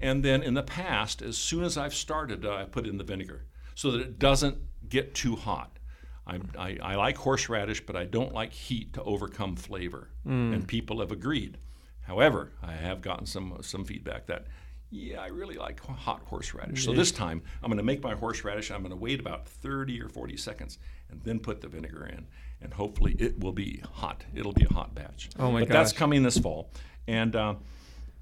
[0.00, 3.04] and then in the past, as soon as I've started, uh, I put in the
[3.04, 4.56] vinegar so that it doesn't
[4.88, 5.78] get too hot.
[6.26, 11.00] I, I, I like horseradish, but I don't like heat to overcome flavor, and people
[11.00, 11.58] have agreed.
[12.02, 14.46] However, I have gotten some some feedback that.
[14.94, 16.84] Yeah, I really like hot horseradish.
[16.84, 18.70] So this time, I'm going to make my horseradish.
[18.70, 20.78] I'm going to wait about 30 or 40 seconds,
[21.10, 22.26] and then put the vinegar in,
[22.60, 24.22] and hopefully it will be hot.
[24.34, 25.30] It'll be a hot batch.
[25.38, 25.68] Oh my god.
[25.68, 26.70] But that's coming this fall,
[27.08, 27.54] and uh,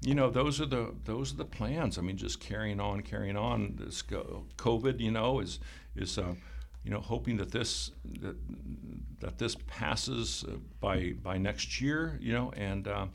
[0.01, 1.97] you know those are the those are the plans.
[1.97, 3.75] I mean, just carrying on, carrying on.
[3.77, 5.59] This co- COVID, you know, is
[5.95, 6.35] is uh,
[6.83, 8.37] you know hoping that this that,
[9.19, 12.17] that this passes uh, by by next year.
[12.21, 13.05] You know, and uh,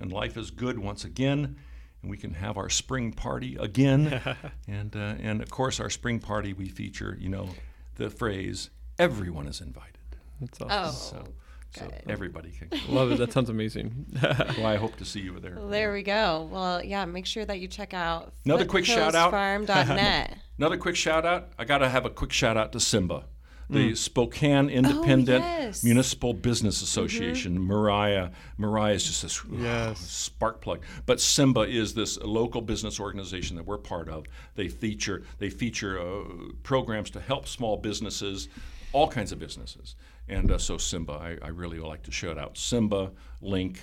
[0.00, 1.56] and life is good once again.
[2.02, 4.20] And we can have our spring party again,
[4.66, 7.50] and uh, and of course our spring party we feature you know
[7.96, 11.18] the phrase everyone is invited, That's awesome.
[11.20, 11.24] Oh.
[11.24, 11.32] so
[11.72, 12.02] so Good.
[12.08, 12.68] everybody can.
[12.94, 13.18] Love it.
[13.18, 14.06] That sounds amazing.
[14.22, 15.54] well, I hope to see you there.
[15.56, 16.48] Well, there we go.
[16.50, 19.32] Well, yeah, make sure that you check out Another quick shout out.
[19.32, 20.36] foothillsfarm.net.
[20.58, 21.50] Another quick shout out.
[21.58, 23.26] I got to have a quick shout out to Simba,
[23.70, 25.84] the Spokane Independent yes.
[25.84, 27.60] Municipal Business Association.
[27.60, 30.00] Mariah, Mariah is just this Yes.
[30.00, 30.82] spark plug.
[31.06, 34.26] But Simba is this local business organization that we're part of.
[34.56, 36.24] They feature they feature uh,
[36.62, 38.48] programs to help small businesses,
[38.92, 39.94] all kinds of businesses.
[40.28, 43.12] And uh, so Simba, I, I really would like to shout out Simba,
[43.42, 43.78] LINC,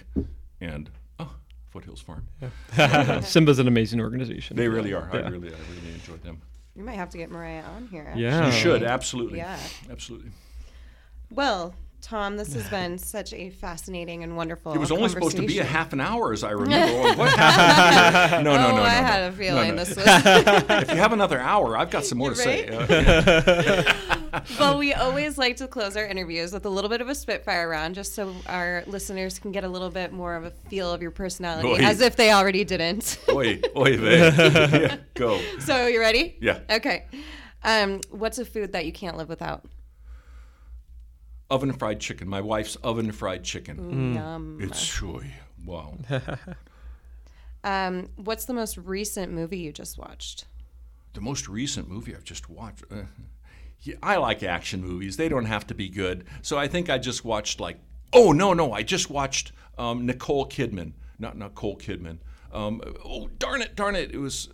[0.61, 1.35] and oh,
[1.69, 2.27] Foothills Farm.
[3.23, 4.55] Simba's an amazing organization.
[4.55, 5.09] They really are.
[5.11, 6.41] I really, I really enjoyed them.
[6.77, 8.13] You might have to get Mariah on here.
[8.15, 8.45] Yeah.
[8.45, 9.39] You should absolutely.
[9.39, 9.57] Yeah.
[9.89, 10.29] absolutely.
[11.31, 14.73] Well, Tom, this has been such a fascinating and wonderful.
[14.73, 17.17] It was only supposed to be a half an hour, as I remember.
[17.17, 18.43] What happened?
[18.45, 18.83] no, no, oh, no, no.
[18.83, 19.07] I no.
[19.07, 19.83] had a feeling no.
[19.83, 20.05] this was.
[20.05, 22.67] if you have another hour, I've got some more to say.
[24.33, 24.43] Right?
[24.59, 27.69] Well, we always like to close our interviews with a little bit of a spitfire
[27.69, 31.01] round, just so our listeners can get a little bit more of a feel of
[31.01, 31.77] your personality, Oy.
[31.77, 33.19] as if they already didn't.
[33.29, 34.17] oi, oi, vey.
[34.19, 35.39] Yeah, Go.
[35.59, 36.37] so, you ready?
[36.41, 36.59] Yeah.
[36.69, 37.05] Okay.
[37.63, 39.65] Um, what's a food that you can't live without?
[41.49, 42.27] Oven fried chicken.
[42.27, 44.15] My wife's oven fried chicken.
[44.15, 44.57] Yum.
[44.61, 45.31] It's oy,
[45.65, 45.97] wow.
[47.63, 50.45] Um, what's the most recent movie you just watched?
[51.13, 52.83] the most recent movie I've just watched.
[52.91, 53.03] Uh, yeah,
[54.03, 55.17] I like action movies.
[55.17, 56.25] They don't have to be good.
[56.41, 57.79] So I think I just watched like.
[58.13, 58.71] Oh no, no!
[58.71, 60.93] I just watched um, Nicole Kidman.
[61.19, 62.19] Not Nicole Kidman.
[62.51, 64.11] Um, oh darn it, darn it!
[64.13, 64.49] It was.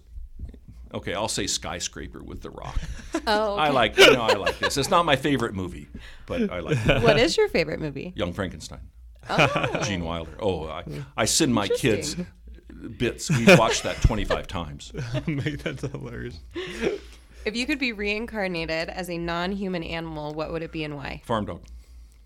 [0.93, 2.79] Okay, I'll say Skyscraper with The Rock.
[3.25, 4.75] Oh, I like, you know, I like this.
[4.75, 5.87] It's not my favorite movie,
[6.25, 7.01] but I like it.
[7.03, 8.11] what is your favorite movie?
[8.17, 8.81] Young Frankenstein.
[9.29, 9.79] Oh.
[9.85, 10.35] Gene Wilder.
[10.41, 10.83] Oh, I,
[11.15, 12.17] I send my kids
[12.97, 13.29] bits.
[13.29, 14.91] We've watched that 25 times.
[15.63, 16.39] That's hilarious.
[17.45, 21.21] If you could be reincarnated as a non-human animal, what would it be and why?
[21.25, 21.61] Farm dog.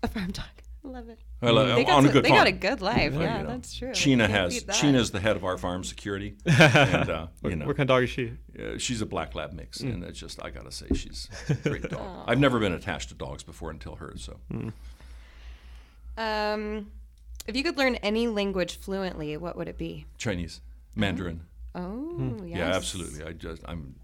[0.02, 0.46] A farm dog.
[0.84, 1.18] I love it.
[1.42, 2.40] I love- They, got, on a good they farm.
[2.40, 3.12] got a good life.
[3.12, 3.48] Yeah, you know.
[3.50, 3.90] that's true.
[3.90, 4.76] Sheena has beat that.
[4.76, 8.04] Sheena's the head of our farm security, and uh, you know What kind of dog
[8.04, 8.32] is she?
[8.58, 9.94] uh, she's a black lab mix, Mm.
[9.94, 12.24] and it's just I gotta say she's a great dog.
[12.26, 14.72] I've never been attached to dogs before until her, so Mm.
[16.16, 16.90] Um,
[17.46, 20.06] if you could learn any language fluently, what would it be?
[20.16, 20.60] Chinese,
[20.96, 21.42] Mandarin.
[21.74, 22.46] Oh, Hmm.
[22.46, 22.58] yes.
[22.58, 23.24] Yeah, absolutely.
[23.24, 23.94] I just I'm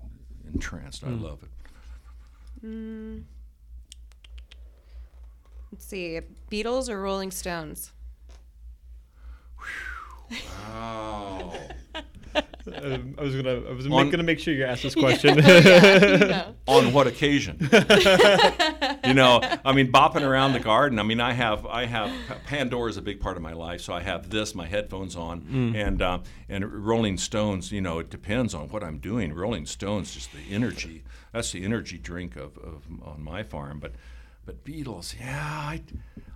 [0.55, 1.05] entranced.
[1.05, 1.50] I love it.
[5.72, 7.92] Let's see, Beatles or Rolling Stones?
[10.30, 11.52] Wow.
[12.66, 15.36] Um, I was gonna, I was On- gonna make sure you asked this question.
[15.44, 16.55] No.
[16.66, 17.59] On what occasion?
[19.07, 20.98] You know, I mean, bopping around the garden.
[20.98, 22.11] I mean, I have, I have
[22.46, 25.72] Pandora is a big part of my life, so I have this, my headphones on,
[25.76, 27.72] and uh, and Rolling Stones.
[27.72, 29.32] You know, it depends on what I'm doing.
[29.34, 31.05] Rolling Stones, just the energy.
[31.32, 33.92] That's the energy drink of, of on my farm, but.
[34.46, 35.80] But Beatles, yeah, I,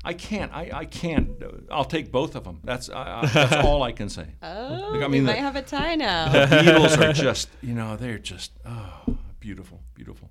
[0.03, 1.29] I can't, I, I can't.
[1.71, 2.59] I'll take both of them.
[2.65, 4.29] That's, I, I, that's all I can say.
[4.43, 6.33] Oh, I we might the- have a tie now.
[6.33, 10.31] The Beatles are just, you know, they're just, oh, beautiful, beautiful.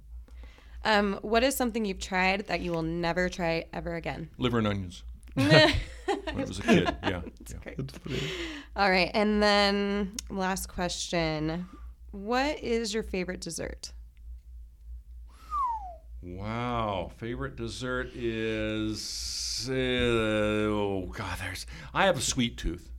[0.85, 4.29] Um, what is something you've tried that you will never try ever again?
[4.37, 5.03] Liver and onions.
[5.37, 5.51] when
[6.27, 7.09] I was a kid, yeah.
[7.09, 7.21] yeah.
[7.61, 7.77] Great.
[7.77, 8.19] That's funny.
[8.75, 11.67] All right, and then last question:
[12.11, 13.91] What is your favorite dessert?
[16.21, 22.91] Wow, favorite dessert is uh, oh god, there's I have a sweet tooth.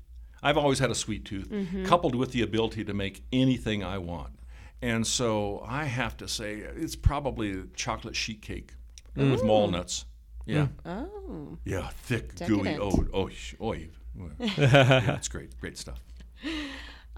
[0.42, 1.52] I've always had a sweet tooth,
[1.84, 4.37] coupled with the ability to make anything I want,
[4.82, 8.74] and so I have to say it's probably chocolate sheet cake
[9.16, 10.04] with walnuts.
[10.46, 12.78] Yeah, Oh, yeah, thick, gooey.
[12.80, 13.28] Oh, oh,
[13.60, 13.72] oh,
[14.38, 16.00] yeah, it's great, great stuff.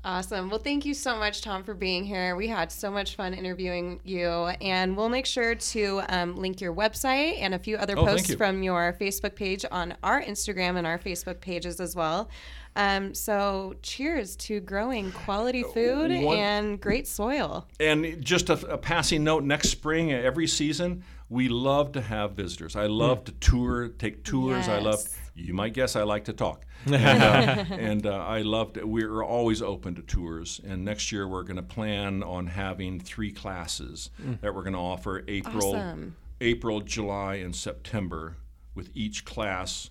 [0.04, 0.48] awesome.
[0.50, 2.34] Well, thank you so much, Tom, for being here.
[2.34, 6.74] We had so much fun interviewing you, and we'll make sure to um, link your
[6.74, 8.36] website and a few other Oh, posts you.
[8.36, 12.28] from your Facebook page on our Instagram and our Facebook pages as well.
[12.76, 17.66] Um, so, cheers to growing quality food Uh, one- and great soil.
[17.80, 22.32] And just a, a passing note: next spring, uh, every season, we love to have
[22.32, 22.76] visitors.
[22.76, 24.68] I love to tour, take tours.
[24.68, 25.00] I love.
[25.34, 28.74] You might guess I like to talk, and, uh, and uh, I love.
[28.74, 30.60] To, we're always open to tours.
[30.66, 34.10] And next year, we're going to plan on having three classes
[34.42, 36.14] that we're going to offer: April, Awesome.
[36.40, 38.36] April, July, and September,
[38.74, 39.90] with each class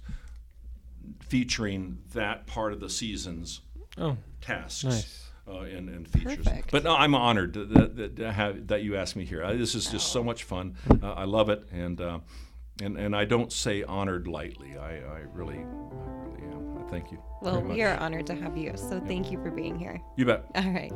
[1.22, 3.62] featuring that part of the season's
[3.98, 5.30] Oh, tasks Nice.
[5.48, 6.38] uh, and, and features.
[6.38, 6.72] Perfect.
[6.72, 9.44] But no, I'm honored that, that, that, to have, that you asked me here.
[9.44, 10.76] Uh, this is just so much fun.
[11.02, 12.20] Uh, I love it, and uh,
[12.82, 14.78] and and I don't say honored lightly.
[14.78, 16.86] I, I really, I really am.
[16.90, 17.22] Thank you.
[17.42, 18.74] Well, we are honored to have you.
[18.76, 20.00] So, thank you for being here.
[20.16, 20.46] You bet.
[20.56, 20.92] All right.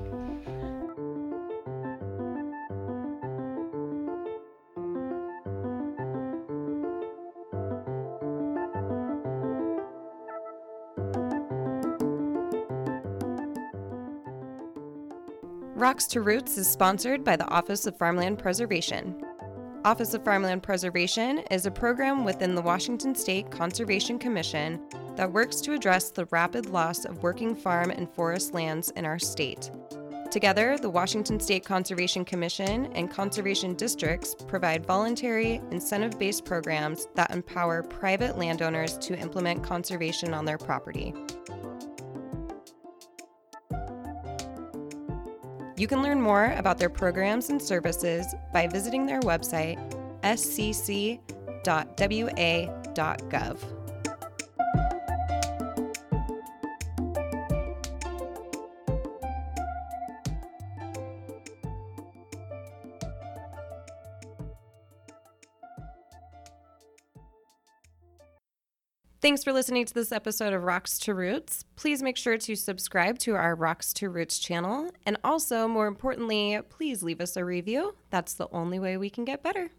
[15.93, 19.15] Rocks to Roots is sponsored by the Office of Farmland Preservation.
[19.85, 24.81] Office of Farmland Preservation is a program within the Washington State Conservation Commission
[25.15, 29.19] that works to address the rapid loss of working farm and forest lands in our
[29.19, 29.69] state.
[30.31, 37.29] Together, the Washington State Conservation Commission and conservation districts provide voluntary, incentive based programs that
[37.29, 41.13] empower private landowners to implement conservation on their property.
[45.83, 49.77] You can learn more about their programs and services by visiting their website,
[50.21, 51.19] scc.wa.gov.
[69.23, 71.63] Thanks for listening to this episode of Rocks to Roots.
[71.77, 74.91] Please make sure to subscribe to our Rocks to Roots channel.
[75.05, 77.95] And also, more importantly, please leave us a review.
[78.09, 79.71] That's the only way we can get better.